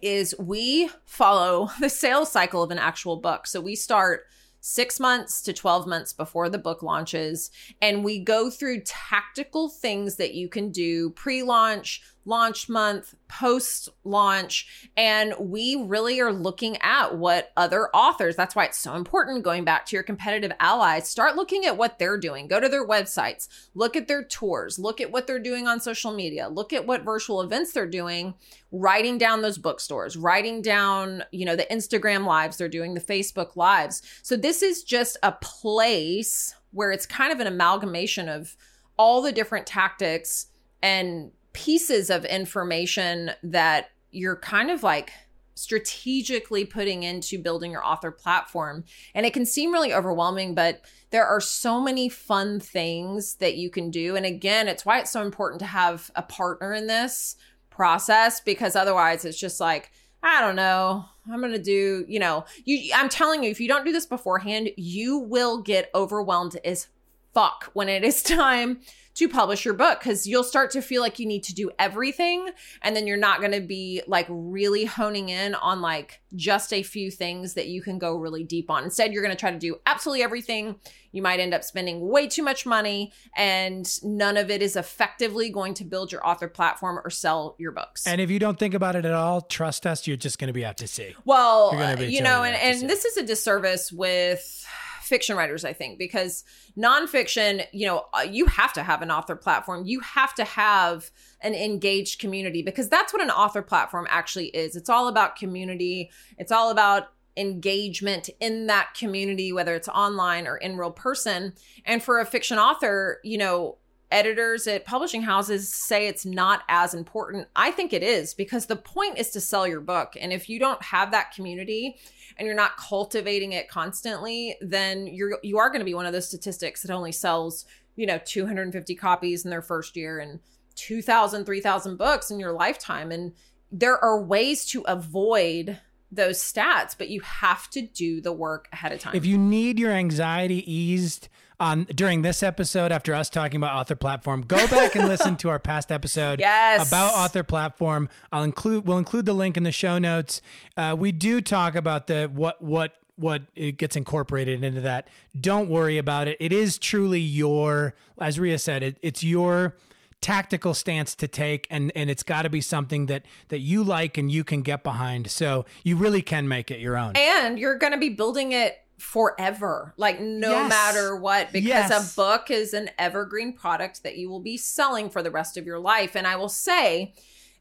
is 0.01 0.35
we 0.39 0.89
follow 1.05 1.69
the 1.79 1.89
sales 1.89 2.31
cycle 2.31 2.61
of 2.61 2.71
an 2.71 2.79
actual 2.79 3.17
book. 3.17 3.47
So 3.47 3.61
we 3.61 3.75
start 3.75 4.25
six 4.65 4.99
months 4.99 5.43
to 5.43 5.53
12 5.53 5.85
months 5.85 6.11
before 6.11 6.49
the 6.49 6.57
book 6.57 6.81
launches. 6.81 7.51
And 7.83 8.03
we 8.03 8.19
go 8.19 8.49
through 8.49 8.81
tactical 8.81 9.69
things 9.69 10.15
that 10.15 10.33
you 10.33 10.49
can 10.49 10.71
do 10.71 11.11
pre 11.11 11.43
launch, 11.43 12.01
launch 12.25 12.67
month, 12.67 13.15
post 13.27 13.89
launch. 14.03 14.89
And 14.97 15.33
we 15.39 15.75
really 15.75 16.19
are 16.19 16.33
looking 16.33 16.77
at 16.81 17.17
what 17.17 17.51
other 17.55 17.89
authors, 17.93 18.35
that's 18.35 18.55
why 18.55 18.65
it's 18.65 18.77
so 18.77 18.95
important 18.95 19.43
going 19.43 19.63
back 19.63 19.85
to 19.85 19.95
your 19.95 20.03
competitive 20.03 20.51
allies, 20.59 21.07
start 21.07 21.35
looking 21.35 21.65
at 21.65 21.77
what 21.77 21.99
they're 21.99 22.17
doing. 22.17 22.47
Go 22.47 22.59
to 22.59 22.67
their 22.67 22.87
websites, 22.87 23.47
look 23.73 23.95
at 23.95 24.07
their 24.07 24.23
tours, 24.23 24.79
look 24.79 24.99
at 24.99 25.11
what 25.11 25.27
they're 25.27 25.39
doing 25.39 25.67
on 25.67 25.79
social 25.79 26.11
media, 26.13 26.49
look 26.49 26.73
at 26.73 26.85
what 26.85 27.03
virtual 27.03 27.41
events 27.41 27.73
they're 27.73 27.85
doing, 27.85 28.33
writing 28.71 29.17
down 29.17 29.41
those 29.41 29.57
bookstores, 29.57 30.17
writing 30.17 30.61
down, 30.61 31.23
you 31.31 31.45
know, 31.45 31.55
the 31.55 31.67
Instagram 31.71 32.25
lives 32.25 32.57
they're 32.57 32.67
doing, 32.67 32.93
the 32.93 33.01
Facebook 33.01 33.55
lives. 33.55 34.01
So 34.23 34.35
this 34.35 34.61
is 34.61 34.83
just 34.83 35.17
a 35.23 35.31
place 35.33 36.55
where 36.71 36.91
it's 36.91 37.05
kind 37.05 37.31
of 37.31 37.39
an 37.39 37.47
amalgamation 37.47 38.27
of 38.27 38.57
all 38.97 39.21
the 39.21 39.31
different 39.31 39.65
tactics 39.65 40.47
and 40.81 41.31
pieces 41.55 42.09
of 42.09 42.25
information 42.25 43.31
that 43.41 43.89
you're 44.11 44.35
kind 44.35 44.69
of 44.69 44.83
like 44.83 45.13
strategically 45.55 46.65
putting 46.65 47.03
into 47.03 47.39
building 47.41 47.71
your 47.71 47.83
author 47.83 48.11
platform. 48.11 48.83
And 49.13 49.25
it 49.25 49.33
can 49.33 49.45
seem 49.45 49.71
really 49.71 49.93
overwhelming, 49.93 50.53
but 50.53 50.81
there 51.11 51.25
are 51.25 51.39
so 51.39 51.79
many 51.79 52.09
fun 52.09 52.59
things 52.59 53.35
that 53.35 53.55
you 53.55 53.69
can 53.69 53.89
do. 53.89 54.17
And 54.17 54.25
again, 54.25 54.67
it's 54.67 54.85
why 54.85 54.99
it's 54.99 55.11
so 55.11 55.21
important 55.21 55.59
to 55.59 55.65
have 55.65 56.11
a 56.15 56.21
partner 56.21 56.73
in 56.73 56.87
this 56.87 57.37
process 57.69 58.41
because 58.41 58.75
otherwise 58.75 59.23
it's 59.23 59.39
just 59.39 59.61
like, 59.61 59.91
I 60.21 60.41
don't 60.41 60.57
know. 60.57 61.05
I'm 61.31 61.39
going 61.39 61.53
to 61.53 61.59
do, 61.59 62.03
you 62.07 62.19
know, 62.19 62.43
you 62.65 62.91
I'm 62.93 63.09
telling 63.09 63.43
you 63.43 63.49
if 63.49 63.61
you 63.61 63.69
don't 63.69 63.85
do 63.85 63.93
this 63.93 64.05
beforehand, 64.05 64.71
you 64.75 65.19
will 65.19 65.61
get 65.61 65.89
overwhelmed 65.95 66.57
as 66.65 66.87
fuck 67.35 67.69
when 67.73 67.89
it 67.89 68.03
is 68.03 68.23
time 68.23 68.79
to 69.15 69.29
publish 69.29 69.63
your 69.63 69.73
book 69.73 69.99
because 69.99 70.27
you'll 70.27 70.43
start 70.43 70.69
to 70.71 70.81
feel 70.81 71.01
like 71.01 71.19
you 71.19 71.25
need 71.25 71.41
to 71.41 71.55
do 71.55 71.71
everything 71.79 72.49
and 72.81 72.95
then 72.95 73.07
you're 73.07 73.15
not 73.15 73.39
going 73.39 73.53
to 73.53 73.61
be 73.61 74.01
like 74.07 74.25
really 74.29 74.83
honing 74.83 75.29
in 75.29 75.55
on 75.55 75.81
like 75.81 76.21
just 76.35 76.73
a 76.73 76.83
few 76.83 77.09
things 77.09 77.53
that 77.53 77.67
you 77.67 77.81
can 77.81 77.97
go 77.97 78.17
really 78.17 78.43
deep 78.43 78.69
on. 78.69 78.83
Instead, 78.83 79.13
you're 79.13 79.23
going 79.23 79.33
to 79.33 79.39
try 79.39 79.51
to 79.51 79.57
do 79.57 79.77
absolutely 79.85 80.21
everything. 80.21 80.75
You 81.13 81.21
might 81.21 81.39
end 81.39 81.53
up 81.53 81.63
spending 81.63 82.09
way 82.09 82.27
too 82.27 82.43
much 82.43 82.65
money 82.65 83.13
and 83.37 83.89
none 84.03 84.35
of 84.35 84.51
it 84.51 84.61
is 84.61 84.75
effectively 84.75 85.49
going 85.49 85.75
to 85.75 85.85
build 85.85 86.11
your 86.11 86.25
author 86.27 86.49
platform 86.49 86.99
or 87.01 87.09
sell 87.09 87.55
your 87.57 87.71
books. 87.71 88.05
And 88.05 88.19
if 88.19 88.29
you 88.29 88.37
don't 88.37 88.59
think 88.59 88.73
about 88.73 88.97
it 88.97 89.05
at 89.05 89.13
all, 89.13 89.39
trust 89.39 89.87
us, 89.87 90.05
you're 90.07 90.17
just 90.17 90.39
going 90.39 90.49
to 90.49 90.53
be 90.53 90.65
out 90.65 90.75
to 90.77 90.87
sea. 90.87 91.15
Well, 91.23 91.73
you 92.01 92.21
know, 92.21 92.43
and, 92.43 92.55
and 92.57 92.89
this 92.89 93.05
is 93.05 93.15
a 93.15 93.23
disservice 93.23 93.93
with 93.93 94.65
fiction 95.05 95.37
writers, 95.37 95.63
I 95.63 95.73
think, 95.73 95.97
because 95.97 96.43
nonfiction, 96.77 97.65
you 97.71 97.85
know, 97.85 98.05
uh, 98.13 98.21
you 98.21 98.45
have 98.47 98.73
to 98.73 98.83
have 98.83 99.01
an 99.01 99.11
author 99.11 99.35
platform. 99.35 99.85
You 99.85 99.99
have 100.01 100.33
to 100.35 100.43
have 100.43 101.11
an 101.41 101.53
engaged 101.53 102.19
community 102.19 102.61
because 102.61 102.89
that's 102.89 103.13
what 103.13 103.21
an 103.21 103.29
author 103.29 103.61
platform 103.61 104.07
actually 104.09 104.47
is. 104.47 104.75
It's 104.75 104.89
all 104.89 105.07
about 105.07 105.35
community, 105.35 106.11
it's 106.37 106.51
all 106.51 106.71
about 106.71 107.09
engagement 107.37 108.29
in 108.39 108.67
that 108.67 108.93
community, 108.97 109.51
whether 109.51 109.75
it's 109.75 109.89
online 109.89 110.47
or 110.47 110.57
in 110.57 110.77
real 110.77 110.91
person. 110.91 111.53
And 111.85 112.01
for 112.01 112.19
a 112.19 112.25
fiction 112.25 112.57
author, 112.57 113.19
you 113.23 113.37
know, 113.37 113.77
editors 114.11 114.67
at 114.67 114.85
publishing 114.85 115.21
houses 115.21 115.73
say 115.73 116.07
it's 116.07 116.25
not 116.25 116.63
as 116.69 116.93
important. 116.93 117.47
I 117.55 117.71
think 117.71 117.93
it 117.93 118.03
is 118.03 118.33
because 118.33 118.65
the 118.65 118.75
point 118.75 119.17
is 119.17 119.29
to 119.31 119.41
sell 119.41 119.67
your 119.67 119.81
book. 119.81 120.13
And 120.19 120.31
if 120.31 120.49
you 120.49 120.59
don't 120.59 120.81
have 120.83 121.11
that 121.11 121.31
community, 121.33 121.97
and 122.37 122.45
you're 122.45 122.55
not 122.55 122.77
cultivating 122.77 123.53
it 123.53 123.69
constantly, 123.69 124.57
then 124.61 125.07
you're 125.07 125.39
you 125.41 125.57
are 125.57 125.69
going 125.69 125.79
to 125.79 125.85
be 125.85 125.93
one 125.93 126.05
of 126.05 126.13
those 126.13 126.27
statistics 126.27 126.81
that 126.81 126.91
only 126.91 127.11
sells, 127.11 127.65
you 127.95 128.05
know, 128.05 128.19
250 128.25 128.95
copies 128.95 129.45
in 129.45 129.51
their 129.51 129.61
first 129.61 129.95
year 129.95 130.19
and 130.19 130.39
2000 130.75 131.45
3000 131.45 131.97
books 131.97 132.31
in 132.31 132.39
your 132.39 132.51
lifetime 132.51 133.11
and 133.11 133.31
there 133.71 133.97
are 134.03 134.21
ways 134.21 134.65
to 134.65 134.81
avoid 134.81 135.79
those 136.11 136.39
stats, 136.39 136.95
but 136.97 137.09
you 137.09 137.19
have 137.21 137.69
to 137.71 137.81
do 137.81 138.21
the 138.21 138.31
work 138.31 138.67
ahead 138.71 138.91
of 138.91 138.99
time. 138.99 139.15
If 139.15 139.25
you 139.25 139.37
need 139.37 139.79
your 139.79 139.91
anxiety 139.91 140.71
eased 140.71 141.27
on 141.59 141.85
during 141.85 142.21
this 142.21 142.43
episode 142.43 142.91
after 142.91 143.13
us 143.13 143.29
talking 143.29 143.57
about 143.57 143.75
author 143.75 143.95
platform 143.95 144.41
go 144.41 144.67
back 144.67 144.95
and 144.95 145.07
listen 145.07 145.35
to 145.37 145.49
our 145.49 145.59
past 145.59 145.91
episode 145.91 146.39
yes. 146.39 146.87
about 146.87 147.13
author 147.13 147.43
platform. 147.43 148.09
I'll 148.31 148.43
include 148.43 148.85
we'll 148.85 148.97
include 148.97 149.25
the 149.25 149.33
link 149.33 149.57
in 149.57 149.63
the 149.63 149.71
show 149.71 149.97
notes. 149.97 150.41
Uh, 150.75 150.95
we 150.97 151.11
do 151.11 151.41
talk 151.41 151.75
about 151.75 152.07
the 152.07 152.29
what 152.33 152.61
what 152.61 152.95
what 153.17 153.43
it 153.55 153.77
gets 153.77 153.95
incorporated 153.95 154.63
into 154.63 154.81
that. 154.81 155.07
Don't 155.39 155.69
worry 155.69 155.97
about 155.97 156.27
it. 156.27 156.37
It 156.39 156.51
is 156.51 156.77
truly 156.77 157.19
your 157.19 157.95
as 158.19 158.39
ria 158.39 158.59
said 158.59 158.83
it, 158.83 158.97
it's 159.01 159.23
your 159.23 159.75
tactical 160.21 160.73
stance 160.73 161.13
to 161.15 161.27
take 161.27 161.67
and 161.69 161.91
and 161.95 162.09
it's 162.09 162.23
got 162.23 162.43
to 162.43 162.49
be 162.49 162.61
something 162.61 163.05
that 163.05 163.23
that 163.49 163.59
you 163.59 163.83
like 163.83 164.17
and 164.17 164.31
you 164.31 164.43
can 164.43 164.61
get 164.61 164.83
behind. 164.83 165.29
So 165.29 165.65
you 165.83 165.95
really 165.95 166.21
can 166.21 166.47
make 166.47 166.71
it 166.71 166.79
your 166.79 166.97
own. 166.97 167.13
And 167.15 167.59
you're 167.59 167.77
going 167.77 167.93
to 167.93 167.99
be 167.99 168.09
building 168.09 168.51
it 168.51 168.81
forever, 168.97 169.93
like 169.97 170.19
no 170.19 170.51
yes. 170.51 170.69
matter 170.69 171.15
what, 171.15 171.51
because 171.51 171.89
yes. 171.89 172.13
a 172.13 172.15
book 172.15 172.49
is 172.49 172.73
an 172.73 172.89
evergreen 172.97 173.53
product 173.53 174.03
that 174.03 174.17
you 174.17 174.29
will 174.29 174.39
be 174.39 174.57
selling 174.57 175.09
for 175.09 175.21
the 175.21 175.31
rest 175.31 175.57
of 175.57 175.65
your 175.65 175.79
life. 175.79 176.15
And 176.15 176.25
I 176.25 176.35
will 176.37 176.49
say, 176.49 177.13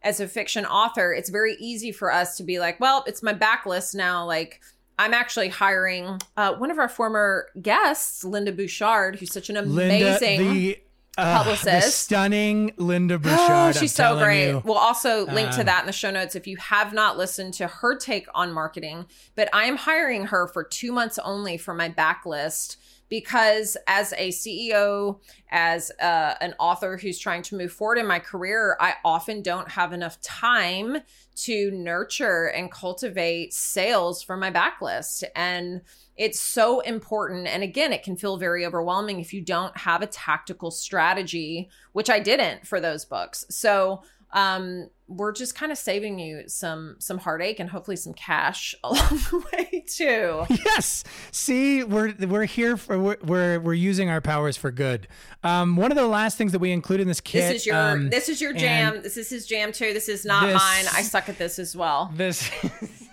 as 0.02 0.20
a 0.20 0.28
fiction 0.28 0.64
author, 0.66 1.12
it's 1.12 1.30
very 1.30 1.56
easy 1.58 1.90
for 1.90 2.12
us 2.12 2.36
to 2.36 2.42
be 2.42 2.58
like, 2.58 2.78
well, 2.78 3.04
it's 3.06 3.22
my 3.22 3.34
backlist 3.34 3.94
now. 3.94 4.24
Like, 4.26 4.60
I'm 4.98 5.14
actually 5.14 5.48
hiring 5.48 6.20
uh, 6.36 6.54
one 6.54 6.70
of 6.70 6.78
our 6.78 6.88
former 6.88 7.48
guests, 7.60 8.22
Linda 8.22 8.52
Bouchard, 8.52 9.16
who's 9.16 9.32
such 9.32 9.50
an 9.50 9.56
amazing. 9.56 10.38
Linda, 10.38 10.52
the 10.52 10.78
uh, 11.16 11.38
publicist. 11.38 12.02
stunning 12.02 12.72
Linda 12.76 13.18
Bouchard. 13.20 13.38
Oh, 13.50 13.72
she's 13.72 13.94
so 13.94 14.18
great. 14.18 14.48
You. 14.48 14.62
We'll 14.64 14.76
also 14.76 15.26
link 15.26 15.50
uh, 15.50 15.58
to 15.58 15.64
that 15.64 15.80
in 15.80 15.86
the 15.86 15.92
show 15.92 16.10
notes 16.10 16.34
if 16.34 16.46
you 16.46 16.56
have 16.56 16.92
not 16.92 17.16
listened 17.16 17.54
to 17.54 17.66
her 17.66 17.96
take 17.96 18.26
on 18.34 18.52
marketing. 18.52 19.06
But 19.34 19.48
I 19.52 19.64
am 19.64 19.76
hiring 19.76 20.26
her 20.26 20.48
for 20.48 20.64
two 20.64 20.92
months 20.92 21.18
only 21.18 21.56
for 21.56 21.74
my 21.74 21.88
backlist 21.88 22.76
because 23.14 23.76
as 23.86 24.12
a 24.14 24.30
CEO, 24.30 25.20
as 25.48 25.92
uh, 26.02 26.34
an 26.40 26.52
author 26.58 26.96
who's 26.96 27.16
trying 27.16 27.42
to 27.42 27.56
move 27.56 27.70
forward 27.70 27.96
in 27.96 28.08
my 28.08 28.18
career, 28.18 28.76
I 28.80 28.94
often 29.04 29.40
don't 29.40 29.70
have 29.70 29.92
enough 29.92 30.20
time 30.20 30.96
to 31.36 31.70
nurture 31.70 32.46
and 32.46 32.72
cultivate 32.72 33.54
sales 33.54 34.20
for 34.20 34.36
my 34.36 34.50
backlist. 34.50 35.22
And 35.36 35.82
it's 36.16 36.40
so 36.40 36.80
important. 36.80 37.46
And 37.46 37.62
again, 37.62 37.92
it 37.92 38.02
can 38.02 38.16
feel 38.16 38.36
very 38.36 38.66
overwhelming 38.66 39.20
if 39.20 39.32
you 39.32 39.42
don't 39.42 39.76
have 39.76 40.02
a 40.02 40.08
tactical 40.08 40.72
strategy, 40.72 41.68
which 41.92 42.10
I 42.10 42.18
didn't 42.18 42.66
for 42.66 42.80
those 42.80 43.04
books. 43.04 43.44
So 43.48 44.02
um, 44.32 44.90
we're 45.06 45.32
just 45.32 45.54
kind 45.54 45.70
of 45.70 45.76
saving 45.76 46.18
you 46.18 46.48
some 46.48 46.96
some 46.98 47.18
heartache 47.18 47.60
and 47.60 47.68
hopefully 47.68 47.96
some 47.96 48.14
cash 48.14 48.74
along 48.84 49.08
the 49.08 49.44
way 49.52 49.84
too. 49.86 50.44
Yes. 50.64 51.04
See, 51.30 51.84
we're 51.84 52.14
we're 52.26 52.44
here 52.44 52.76
for 52.76 52.98
we're 52.98 53.16
we're, 53.22 53.60
we're 53.60 53.74
using 53.74 54.08
our 54.08 54.20
powers 54.20 54.56
for 54.56 54.70
good. 54.70 55.06
Um, 55.42 55.76
one 55.76 55.92
of 55.92 55.96
the 55.96 56.06
last 56.06 56.38
things 56.38 56.52
that 56.52 56.58
we 56.58 56.72
include 56.72 57.00
in 57.00 57.08
this 57.08 57.20
kit. 57.20 57.42
This 57.42 57.62
is 57.62 57.66
your 57.66 57.76
um, 57.76 58.10
this 58.10 58.28
is 58.28 58.40
your 58.40 58.52
jam. 58.52 59.02
This 59.02 59.16
is 59.16 59.28
his 59.28 59.46
jam 59.46 59.72
too. 59.72 59.92
This 59.92 60.08
is 60.08 60.24
not 60.24 60.46
this, 60.46 60.54
mine. 60.54 60.84
I 60.94 61.02
suck 61.02 61.28
at 61.28 61.38
this 61.38 61.58
as 61.58 61.76
well. 61.76 62.10
This 62.14 62.50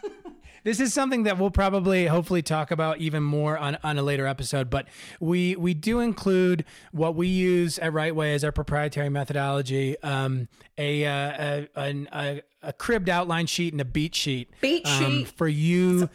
this 0.63 0.80
is 0.80 0.93
something 0.93 1.24
that 1.24 1.38
we'll 1.38 1.52
probably 1.52 2.08
hopefully 2.08 2.41
talk 2.41 2.71
about 2.71 3.00
even 3.00 3.24
more 3.24 3.58
on, 3.58 3.78
on 3.84 3.97
a 3.97 4.04
later 4.04 4.28
episode 4.28 4.69
but 4.69 4.88
we 5.19 5.56
we 5.56 5.74
do 5.74 6.00
include 6.00 6.65
what 6.91 7.15
we 7.15 7.28
use 7.28 7.80
at 7.80 7.93
Write-Way 7.93 8.34
as 8.34 8.43
our 8.43 8.52
proprietary 8.52 9.10
methodology 9.10 9.97
um, 10.04 10.47
a, 10.78 11.06
uh, 11.06 11.65
a, 11.76 12.08
a, 12.13 12.41
a, 12.63 12.74
cribbed 12.74 13.10
outline 13.10 13.45
sheet 13.45 13.74
and 13.74 13.82
a 13.82 13.86
beat 13.86 14.15
sheet 14.15 14.50
beat 14.62 14.86
um, 14.88 15.04
sheet? 15.04 15.28
for 15.28 15.47
you 15.47 16.10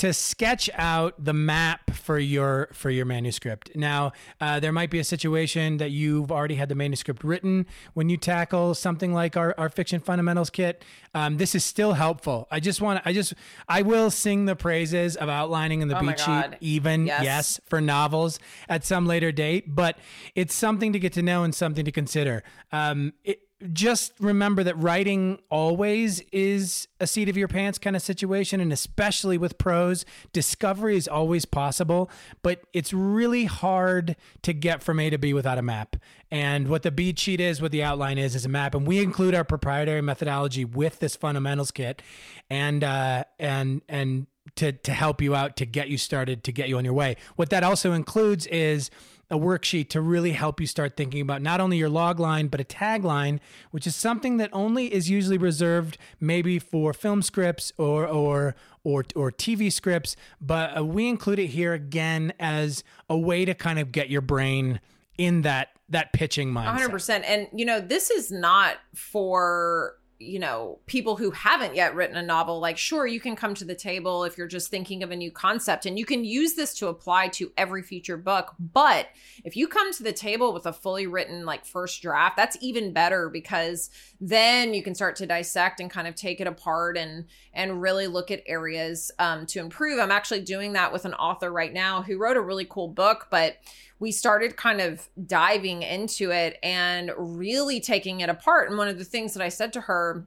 to 0.00 0.14
sketch 0.14 0.70
out 0.76 1.22
the 1.22 1.34
map 1.34 1.90
for 1.90 2.18
your 2.18 2.70
for 2.72 2.88
your 2.88 3.04
manuscript. 3.04 3.76
Now, 3.76 4.12
uh, 4.40 4.58
there 4.58 4.72
might 4.72 4.88
be 4.88 4.98
a 4.98 5.04
situation 5.04 5.76
that 5.76 5.90
you've 5.90 6.32
already 6.32 6.54
had 6.54 6.70
the 6.70 6.74
manuscript 6.74 7.22
written 7.22 7.66
when 7.92 8.08
you 8.08 8.16
tackle 8.16 8.74
something 8.74 9.12
like 9.12 9.36
our, 9.36 9.54
our 9.58 9.68
fiction 9.68 10.00
fundamentals 10.00 10.48
kit. 10.48 10.86
Um, 11.14 11.36
this 11.36 11.54
is 11.54 11.66
still 11.66 11.92
helpful. 11.92 12.48
I 12.50 12.60
just 12.60 12.80
want 12.80 13.02
I 13.04 13.12
just 13.12 13.34
I 13.68 13.82
will 13.82 14.10
sing 14.10 14.46
the 14.46 14.56
praises 14.56 15.16
of 15.16 15.28
outlining 15.28 15.82
in 15.82 15.88
the 15.88 15.98
oh 15.98 16.00
beat 16.00 16.18
sheet, 16.18 16.56
even 16.62 17.06
yes. 17.06 17.22
yes, 17.22 17.60
for 17.66 17.82
novels 17.82 18.38
at 18.70 18.86
some 18.86 19.04
later 19.04 19.32
date. 19.32 19.74
But 19.74 19.98
it's 20.34 20.54
something 20.54 20.94
to 20.94 20.98
get 20.98 21.12
to 21.12 21.22
know 21.22 21.44
and 21.44 21.54
something 21.54 21.84
to 21.84 21.92
consider. 21.92 22.42
Um, 22.72 23.12
it, 23.22 23.40
just 23.72 24.12
remember 24.18 24.64
that 24.64 24.76
writing 24.78 25.38
always 25.50 26.20
is 26.32 26.88
a 26.98 27.06
seat 27.06 27.28
of 27.28 27.36
your 27.36 27.48
pants 27.48 27.78
kind 27.78 27.94
of 27.94 28.02
situation. 28.02 28.60
And 28.60 28.72
especially 28.72 29.36
with 29.36 29.58
prose, 29.58 30.04
discovery 30.32 30.96
is 30.96 31.06
always 31.06 31.44
possible, 31.44 32.10
but 32.42 32.62
it's 32.72 32.92
really 32.92 33.44
hard 33.44 34.16
to 34.42 34.52
get 34.52 34.82
from 34.82 34.98
A 34.98 35.10
to 35.10 35.18
B 35.18 35.34
without 35.34 35.58
a 35.58 35.62
map. 35.62 35.96
And 36.30 36.68
what 36.68 36.82
the 36.82 36.90
beat 36.90 37.18
sheet 37.18 37.40
is, 37.40 37.60
what 37.60 37.72
the 37.72 37.82
outline 37.82 38.18
is, 38.18 38.34
is 38.34 38.44
a 38.44 38.48
map. 38.48 38.74
And 38.74 38.86
we 38.86 39.02
include 39.02 39.34
our 39.34 39.44
proprietary 39.44 40.00
methodology 40.00 40.64
with 40.64 41.00
this 41.00 41.16
fundamentals 41.16 41.70
kit 41.70 42.02
and, 42.48 42.82
uh, 42.82 43.24
and, 43.38 43.82
and, 43.88 44.26
to, 44.56 44.72
to 44.72 44.92
help 44.92 45.22
you 45.22 45.34
out 45.34 45.56
to 45.58 45.66
get 45.66 45.88
you 45.88 45.98
started 45.98 46.42
to 46.44 46.50
get 46.52 46.68
you 46.68 46.76
on 46.76 46.84
your 46.84 46.94
way. 46.94 47.16
What 47.36 47.50
that 47.50 47.62
also 47.62 47.92
includes 47.92 48.46
is 48.48 48.90
a 49.30 49.38
worksheet 49.38 49.88
to 49.90 50.00
really 50.00 50.32
help 50.32 50.60
you 50.60 50.66
start 50.66 50.96
thinking 50.96 51.20
about 51.20 51.40
not 51.40 51.60
only 51.60 51.76
your 51.76 51.88
log 51.88 52.18
line, 52.18 52.48
but 52.48 52.60
a 52.60 52.64
tagline, 52.64 53.38
which 53.70 53.86
is 53.86 53.94
something 53.94 54.38
that 54.38 54.50
only 54.52 54.92
is 54.92 55.08
usually 55.08 55.38
reserved 55.38 55.96
maybe 56.18 56.58
for 56.58 56.92
film 56.92 57.22
scripts 57.22 57.72
or, 57.78 58.06
or, 58.06 58.54
or, 58.82 59.04
or 59.14 59.30
TV 59.30 59.72
scripts. 59.72 60.16
But 60.40 60.76
uh, 60.76 60.84
we 60.84 61.08
include 61.08 61.38
it 61.38 61.48
here 61.48 61.72
again 61.72 62.32
as 62.40 62.82
a 63.08 63.16
way 63.16 63.44
to 63.44 63.54
kind 63.54 63.78
of 63.78 63.92
get 63.92 64.10
your 64.10 64.22
brain 64.22 64.80
in 65.16 65.42
that, 65.42 65.68
that 65.88 66.12
pitching 66.12 66.52
mindset. 66.52 66.88
100%. 66.88 67.24
And, 67.26 67.46
you 67.52 67.64
know, 67.64 67.80
this 67.80 68.10
is 68.10 68.32
not 68.32 68.78
for 68.94 69.96
you 70.20 70.38
know, 70.38 70.78
people 70.84 71.16
who 71.16 71.30
haven't 71.30 71.74
yet 71.74 71.94
written 71.94 72.16
a 72.16 72.22
novel, 72.22 72.60
like, 72.60 72.76
sure, 72.76 73.06
you 73.06 73.18
can 73.18 73.34
come 73.34 73.54
to 73.54 73.64
the 73.64 73.74
table 73.74 74.24
if 74.24 74.36
you're 74.36 74.46
just 74.46 74.70
thinking 74.70 75.02
of 75.02 75.10
a 75.10 75.16
new 75.16 75.30
concept 75.30 75.86
and 75.86 75.98
you 75.98 76.04
can 76.04 76.24
use 76.24 76.54
this 76.54 76.74
to 76.74 76.88
apply 76.88 77.28
to 77.28 77.50
every 77.56 77.82
future 77.82 78.18
book. 78.18 78.54
But 78.58 79.08
if 79.44 79.56
you 79.56 79.66
come 79.66 79.92
to 79.94 80.02
the 80.02 80.12
table 80.12 80.52
with 80.52 80.66
a 80.66 80.74
fully 80.74 81.06
written, 81.06 81.46
like, 81.46 81.64
first 81.64 82.02
draft, 82.02 82.36
that's 82.36 82.58
even 82.60 82.92
better 82.92 83.30
because 83.30 83.88
then 84.20 84.74
you 84.74 84.82
can 84.82 84.94
start 84.94 85.16
to 85.16 85.26
dissect 85.26 85.80
and 85.80 85.90
kind 85.90 86.06
of 86.06 86.14
take 86.14 86.38
it 86.38 86.46
apart 86.46 86.98
and, 86.98 87.24
and 87.54 87.80
really 87.80 88.06
look 88.06 88.30
at 88.30 88.42
areas 88.46 89.10
um, 89.18 89.46
to 89.46 89.58
improve. 89.58 89.98
I'm 89.98 90.12
actually 90.12 90.42
doing 90.42 90.74
that 90.74 90.92
with 90.92 91.06
an 91.06 91.14
author 91.14 91.50
right 91.50 91.72
now 91.72 92.02
who 92.02 92.18
wrote 92.18 92.36
a 92.36 92.42
really 92.42 92.66
cool 92.68 92.88
book, 92.88 93.28
but 93.30 93.56
we 94.00 94.10
started 94.10 94.56
kind 94.56 94.80
of 94.80 95.08
diving 95.26 95.82
into 95.82 96.32
it 96.32 96.58
and 96.62 97.12
really 97.16 97.80
taking 97.80 98.20
it 98.20 98.30
apart. 98.30 98.68
And 98.68 98.78
one 98.78 98.88
of 98.88 98.98
the 98.98 99.04
things 99.04 99.34
that 99.34 99.42
I 99.42 99.50
said 99.50 99.72
to 99.74 99.82
her, 99.82 100.26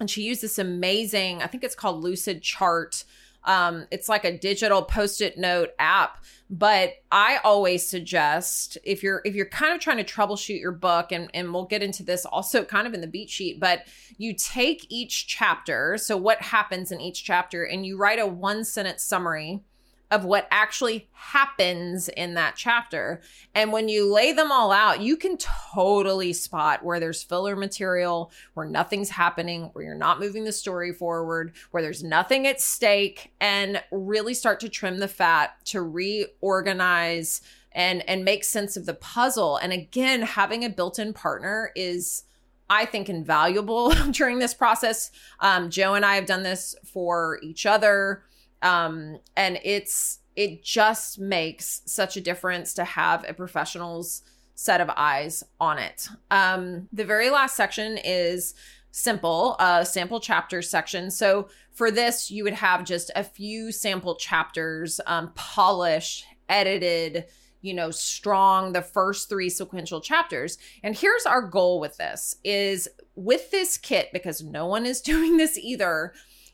and 0.00 0.08
she 0.08 0.22
used 0.22 0.40
this 0.40 0.58
amazing, 0.58 1.42
I 1.42 1.48
think 1.48 1.64
it's 1.64 1.74
called 1.74 2.02
Lucidchart. 2.02 3.04
Um, 3.44 3.86
it's 3.90 4.08
like 4.08 4.24
a 4.24 4.36
digital 4.36 4.82
post-it 4.82 5.36
note 5.36 5.70
app. 5.78 6.24
But 6.50 6.94
I 7.10 7.40
always 7.44 7.86
suggest 7.86 8.78
if 8.82 9.02
you're 9.02 9.20
if 9.24 9.34
you're 9.34 9.46
kind 9.46 9.74
of 9.74 9.80
trying 9.80 9.98
to 9.98 10.04
troubleshoot 10.04 10.60
your 10.60 10.72
book, 10.72 11.12
and, 11.12 11.28
and 11.34 11.52
we'll 11.52 11.66
get 11.66 11.82
into 11.82 12.02
this 12.02 12.24
also 12.24 12.64
kind 12.64 12.86
of 12.86 12.94
in 12.94 13.02
the 13.02 13.06
beat 13.06 13.28
sheet, 13.28 13.60
but 13.60 13.82
you 14.16 14.32
take 14.32 14.86
each 14.88 15.26
chapter, 15.26 15.98
so 15.98 16.16
what 16.16 16.40
happens 16.40 16.90
in 16.90 17.00
each 17.00 17.22
chapter, 17.22 17.64
and 17.64 17.84
you 17.84 17.98
write 17.98 18.18
a 18.18 18.26
one 18.26 18.64
sentence 18.64 19.02
summary 19.02 19.62
of 20.10 20.24
what 20.24 20.48
actually 20.50 21.08
happens 21.12 22.08
in 22.08 22.34
that 22.34 22.56
chapter. 22.56 23.20
And 23.54 23.72
when 23.72 23.88
you 23.88 24.10
lay 24.12 24.32
them 24.32 24.50
all 24.50 24.72
out, 24.72 25.00
you 25.00 25.16
can 25.16 25.36
totally 25.36 26.32
spot 26.32 26.84
where 26.84 26.98
there's 26.98 27.22
filler 27.22 27.56
material, 27.56 28.32
where 28.54 28.66
nothing's 28.66 29.10
happening, 29.10 29.64
where 29.72 29.84
you're 29.84 29.94
not 29.94 30.20
moving 30.20 30.44
the 30.44 30.52
story 30.52 30.92
forward, 30.92 31.52
where 31.70 31.82
there's 31.82 32.02
nothing 32.02 32.46
at 32.46 32.60
stake, 32.60 33.32
and 33.40 33.82
really 33.90 34.34
start 34.34 34.60
to 34.60 34.68
trim 34.68 34.98
the 34.98 35.08
fat 35.08 35.56
to 35.66 35.82
reorganize 35.82 37.42
and 37.72 38.08
and 38.08 38.24
make 38.24 38.44
sense 38.44 38.76
of 38.76 38.86
the 38.86 38.94
puzzle. 38.94 39.56
And 39.58 39.72
again, 39.72 40.22
having 40.22 40.64
a 40.64 40.70
built-in 40.70 41.12
partner 41.12 41.70
is 41.76 42.24
I 42.70 42.86
think 42.86 43.08
invaluable 43.08 43.90
during 44.10 44.38
this 44.38 44.54
process. 44.54 45.10
Um, 45.40 45.70
Joe 45.70 45.94
and 45.94 46.04
I 46.04 46.14
have 46.14 46.26
done 46.26 46.42
this 46.42 46.74
for 46.84 47.38
each 47.42 47.66
other 47.66 48.22
um 48.62 49.18
and 49.36 49.58
it's 49.64 50.20
it 50.36 50.62
just 50.62 51.18
makes 51.18 51.82
such 51.84 52.16
a 52.16 52.20
difference 52.20 52.74
to 52.74 52.84
have 52.84 53.24
a 53.28 53.34
professional's 53.34 54.22
set 54.54 54.80
of 54.80 54.90
eyes 54.96 55.44
on 55.60 55.78
it. 55.78 56.08
Um 56.30 56.88
the 56.92 57.04
very 57.04 57.30
last 57.30 57.56
section 57.56 57.98
is 58.04 58.54
simple 58.90 59.56
uh 59.58 59.84
sample 59.84 60.20
chapters 60.20 60.68
section. 60.68 61.10
So 61.10 61.48
for 61.72 61.90
this 61.90 62.30
you 62.30 62.44
would 62.44 62.54
have 62.54 62.84
just 62.84 63.10
a 63.14 63.24
few 63.24 63.72
sample 63.72 64.16
chapters 64.16 65.00
um 65.06 65.32
polished 65.34 66.24
edited 66.48 67.26
you 67.60 67.74
know 67.74 67.90
strong 67.90 68.72
the 68.72 68.82
first 68.82 69.28
three 69.28 69.50
sequential 69.50 70.00
chapters. 70.00 70.58
And 70.82 70.96
here's 70.96 71.26
our 71.26 71.42
goal 71.42 71.80
with 71.80 71.96
this 71.96 72.36
is 72.44 72.88
with 73.14 73.50
this 73.50 73.76
kit 73.76 74.08
because 74.12 74.42
no 74.42 74.66
one 74.66 74.86
is 74.86 75.00
doing 75.12 75.36
this 75.36 75.58
either 75.58 76.12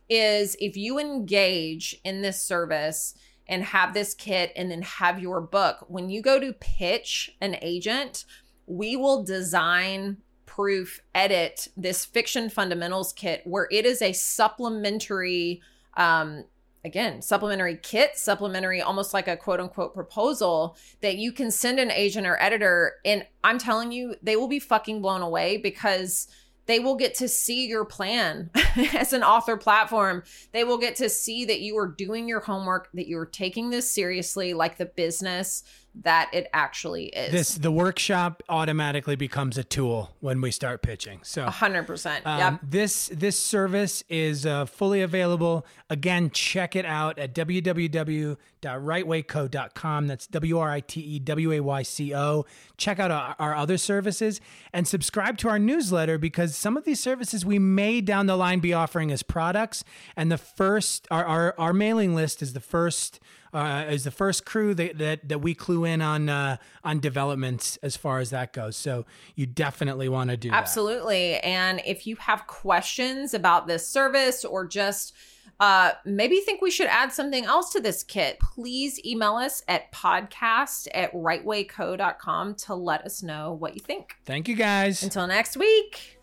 is 0.09 0.57
if 0.61 0.77
you 0.77 0.99
engage 0.99 1.97
in 2.05 2.23
this 2.23 2.41
service 2.41 3.15
and 3.47 3.63
have 3.63 3.95
this 3.95 4.15
kit 4.15 4.53
and 4.57 4.71
then 4.71 4.83
have 4.83 5.19
your 5.19 5.41
book, 5.41 5.85
when 5.89 6.09
you 6.09 6.23
go 6.23 6.39
to 6.41 6.53
pitch 6.55 7.37
an 7.41 7.57
agent, 7.63 8.25
we 8.67 8.97
will 8.97 9.23
design, 9.23 10.19
proof, 10.47 11.01
edit 11.15 11.69
this 11.77 12.05
fiction 12.05 12.49
fundamentals 12.49 13.13
kit 13.13 13.43
where 13.45 13.69
it 13.71 13.85
is 13.85 14.01
a 14.01 14.13
supplementary 14.13 15.61
um 15.97 16.45
again, 16.85 17.23
supplementary 17.23 17.79
kit, 17.83 18.17
supplementary, 18.19 18.83
almost 18.83 19.15
like 19.15 19.27
a 19.27 19.37
quote 19.37 19.61
unquote 19.61 19.95
proposal 19.95 20.77
that 21.01 21.17
you 21.17 21.33
can 21.33 21.51
send 21.51 21.81
an 21.81 21.91
agent 21.91 22.27
or 22.27 22.41
editor. 22.41 22.95
And 23.05 23.27
I'm 23.43 23.59
telling 23.59 23.91
you, 23.91 24.15
they 24.23 24.37
will 24.37 24.49
be 24.49 24.59
fucking 24.59 25.01
blown 25.01 25.23
away 25.23 25.57
because 25.57 26.29
they 26.67 26.79
will 26.79 26.97
get 26.97 27.15
to 27.17 27.29
see 27.29 27.67
your 27.67 27.85
plan 27.85 28.51
as 28.95 29.13
an 29.13 29.23
author 29.23 29.57
platform. 29.57 30.23
They 30.53 30.65
will 30.65 30.79
get 30.79 30.97
to 30.97 31.09
see 31.09 31.45
that 31.45 31.61
you 31.61 31.77
are 31.79 31.87
doing 31.87 32.29
your 32.29 32.41
homework, 32.41 32.91
that 32.95 33.09
you're 33.09 33.27
taking 33.27 33.71
this 33.71 33.91
seriously, 33.91 34.55
like 34.55 34.79
the 34.79 34.87
business 34.87 35.63
that 36.03 36.29
it 36.33 36.49
actually 36.53 37.07
is. 37.07 37.31
This 37.31 37.55
the 37.55 37.71
workshop 37.71 38.43
automatically 38.49 39.15
becomes 39.15 39.57
a 39.57 39.65
tool 39.65 40.11
when 40.21 40.41
we 40.41 40.51
start 40.51 40.83
pitching. 40.83 41.21
So 41.23 41.45
hundred 41.45 41.87
percent. 41.87 42.27
Um, 42.27 42.39
Yep. 42.39 42.61
This 42.63 43.11
this 43.13 43.39
service 43.39 44.03
is 44.09 44.45
uh, 44.45 44.67
fully 44.67 45.03
available. 45.03 45.65
Again, 45.89 46.31
check 46.31 46.75
it 46.75 46.85
out 46.85 47.19
at 47.19 47.33
www.writewayco.com. 47.35 50.07
That's 50.07 50.27
w 50.27 50.59
r 50.59 50.71
i 50.71 50.81
t 50.81 51.01
e 51.01 51.19
w 51.21 51.53
a 51.53 51.61
y 51.61 51.83
c 51.83 52.15
o. 52.15 52.45
Check 52.77 52.99
out 52.99 53.11
our, 53.13 53.37
our 53.39 53.55
other 53.55 53.79
services 53.79 54.41
and 54.73 54.89
subscribe 54.89 55.39
to 55.39 55.49
our 55.49 55.61
newsletter 55.61 56.19
because 56.19 56.57
some 56.57 56.77
of 56.77 56.85
these 56.85 57.01
services 57.01 57.47
we 57.47 57.61
may 57.61 58.01
down 58.01 58.27
the 58.27 58.37
line 58.37 58.59
be 58.59 58.73
offering 58.73 59.13
as 59.13 59.23
products. 59.23 59.85
And 60.17 60.33
the 60.33 60.39
first 60.39 61.07
our 61.11 61.25
our, 61.25 61.55
our 61.57 61.73
mailing 61.73 62.17
list 62.17 62.43
is 62.43 62.53
the 62.53 62.61
first 62.61 63.21
uh, 63.55 63.87
is 63.89 64.05
the 64.05 64.11
first 64.11 64.45
crew 64.45 64.75
that, 64.75 64.99
that 64.99 65.29
that 65.29 65.39
we 65.39 65.55
clue 65.55 65.85
in 65.85 66.03
on 66.03 66.29
uh, 66.29 66.57
on 66.83 66.99
developments 67.01 67.79
as 67.83 67.97
far 67.97 68.19
as 68.19 68.31
that 68.31 68.53
goes. 68.53 68.77
So 68.77 69.07
you 69.37 69.47
definitely 69.47 70.09
want 70.09 70.31
to 70.31 70.37
do 70.37 70.51
that. 70.51 70.57
Absolutely. 70.57 71.37
And 71.39 71.81
if 71.87 72.07
you 72.07 72.17
have 72.17 72.47
questions 72.47 73.33
about 73.33 73.67
this 73.67 73.87
service 73.87 74.45
or 74.45 74.67
just 74.67 75.15
uh, 75.61 75.93
maybe 76.05 76.41
think 76.41 76.61
we 76.61 76.71
should 76.71 76.89
add 76.89 77.13
something 77.13 77.45
else 77.45 77.73
to 77.73 77.81
this 77.81 78.03
kit, 78.03 78.41
please 78.41 79.03
email 79.05 79.37
us 79.37 79.63
at 79.69 79.93
podcast 79.93 80.89
at 80.93 81.13
writewayco.com 81.13 82.57
to 82.57 82.75
let 82.75 83.03
us 83.03 83.23
know 83.23 83.53
what 83.53 83.75
you 83.75 83.81
think. 83.81 84.17
Thank 84.25 84.49
you 84.49 84.57
guys. 84.57 85.03
Until 85.03 85.27
next 85.29 85.57
week. 85.57 86.14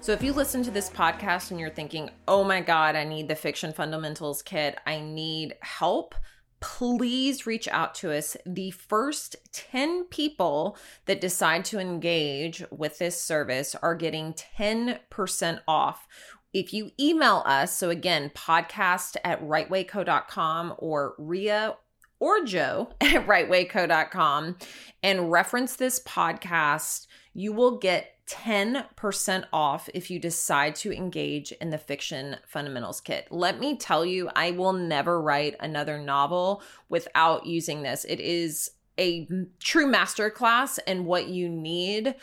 So, 0.00 0.12
if 0.12 0.22
you 0.22 0.32
listen 0.32 0.62
to 0.62 0.70
this 0.70 0.88
podcast 0.88 1.50
and 1.50 1.58
you're 1.58 1.70
thinking, 1.70 2.10
oh 2.28 2.44
my 2.44 2.60
God, 2.60 2.94
I 2.94 3.04
need 3.04 3.28
the 3.28 3.34
Fiction 3.34 3.72
Fundamentals 3.72 4.42
kit, 4.42 4.78
I 4.86 5.00
need 5.00 5.56
help, 5.60 6.14
please 6.60 7.46
reach 7.46 7.68
out 7.68 7.94
to 7.96 8.16
us. 8.16 8.36
The 8.46 8.70
first 8.70 9.36
10 9.52 10.04
people 10.04 10.78
that 11.06 11.20
decide 11.20 11.64
to 11.66 11.80
engage 11.80 12.64
with 12.70 12.98
this 12.98 13.20
service 13.20 13.74
are 13.74 13.94
getting 13.94 14.34
10% 14.34 15.60
off. 15.66 16.06
If 16.54 16.72
you 16.72 16.90
email 16.98 17.42
us, 17.44 17.74
so 17.76 17.90
again, 17.90 18.30
podcast 18.34 19.16
at 19.24 19.42
writewayco.com 19.42 20.74
or 20.78 21.14
Ria 21.18 21.76
or 22.20 22.44
Joe 22.44 22.90
at 23.00 23.26
writewayco.com 23.26 24.56
and 25.02 25.30
reference 25.30 25.76
this 25.76 26.00
podcast, 26.00 27.06
you 27.34 27.52
will 27.52 27.78
get 27.78 28.17
10% 28.28 29.44
off 29.52 29.88
if 29.94 30.10
you 30.10 30.18
decide 30.18 30.74
to 30.76 30.92
engage 30.92 31.52
in 31.52 31.70
the 31.70 31.78
fiction 31.78 32.36
fundamentals 32.46 33.00
kit. 33.00 33.26
Let 33.30 33.58
me 33.58 33.76
tell 33.76 34.04
you, 34.04 34.30
I 34.36 34.50
will 34.50 34.74
never 34.74 35.20
write 35.20 35.56
another 35.60 35.98
novel 35.98 36.62
without 36.88 37.46
using 37.46 37.82
this. 37.82 38.04
It 38.04 38.20
is 38.20 38.70
a 38.98 39.26
true 39.60 39.86
masterclass 39.90 40.78
in 40.86 41.06
what 41.06 41.28
you 41.28 41.48
need 41.48 42.16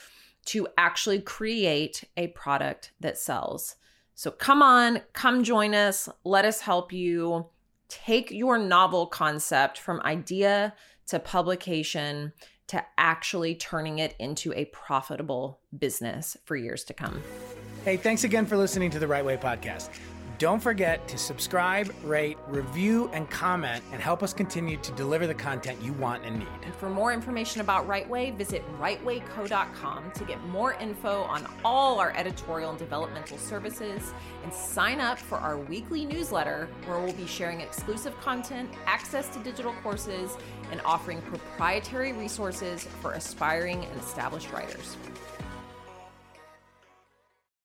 to 0.45 0.67
actually 0.77 1.21
create 1.21 2.03
a 2.17 2.27
product 2.27 2.91
that 2.99 3.17
sells. 3.17 3.75
So 4.13 4.29
come 4.29 4.61
on, 4.61 5.01
come 5.13 5.43
join 5.43 5.73
us. 5.73 6.07
Let 6.23 6.45
us 6.45 6.61
help 6.61 6.93
you 6.93 7.47
take 7.89 8.29
your 8.31 8.57
novel 8.57 9.07
concept 9.07 9.79
from 9.79 10.01
idea 10.01 10.73
to 11.07 11.19
publication 11.19 12.33
to 12.67 12.83
actually 12.97 13.55
turning 13.55 13.99
it 13.99 14.15
into 14.19 14.53
a 14.53 14.65
profitable 14.65 15.59
business 15.77 16.35
for 16.45 16.55
years 16.55 16.83
to 16.85 16.93
come. 16.93 17.21
Hey, 17.83 17.97
thanks 17.97 18.23
again 18.23 18.45
for 18.45 18.57
listening 18.57 18.89
to 18.91 18.99
the 18.99 19.07
Write 19.07 19.25
Way 19.25 19.37
Podcast. 19.37 19.89
Don't 20.37 20.61
forget 20.61 21.07
to 21.07 21.17
subscribe, 21.17 21.93
rate, 22.03 22.37
review, 22.47 23.09
and 23.13 23.29
comment, 23.29 23.81
and 23.93 24.01
help 24.01 24.21
us 24.21 24.33
continue 24.33 24.75
to 24.77 24.91
deliver 24.93 25.27
the 25.27 25.33
content 25.33 25.81
you 25.81 25.93
want 25.93 26.25
and 26.25 26.39
need. 26.39 26.47
And 26.63 26.75
for 26.75 26.89
more 26.89 27.13
information 27.13 27.61
about 27.61 27.87
Writeway, 27.87 28.35
visit 28.35 28.61
writewayco.com 28.77 30.11
to 30.11 30.23
get 30.25 30.43
more 30.47 30.73
info 30.73 31.21
on 31.23 31.47
all 31.63 31.99
our 31.99 32.11
editorial 32.17 32.71
and 32.71 32.79
developmental 32.79 33.37
services, 33.37 34.13
and 34.43 34.53
sign 34.53 34.99
up 34.99 35.19
for 35.19 35.37
our 35.37 35.57
weekly 35.57 36.03
newsletter 36.03 36.67
where 36.85 36.99
we'll 36.99 37.13
be 37.13 37.27
sharing 37.27 37.61
exclusive 37.61 38.19
content, 38.19 38.69
access 38.87 39.29
to 39.29 39.39
digital 39.39 39.73
courses, 39.83 40.35
and 40.69 40.81
offering 40.81 41.21
proprietary 41.21 42.11
resources 42.11 42.83
for 43.01 43.13
aspiring 43.13 43.85
and 43.85 43.99
established 44.01 44.51
writers. 44.51 44.97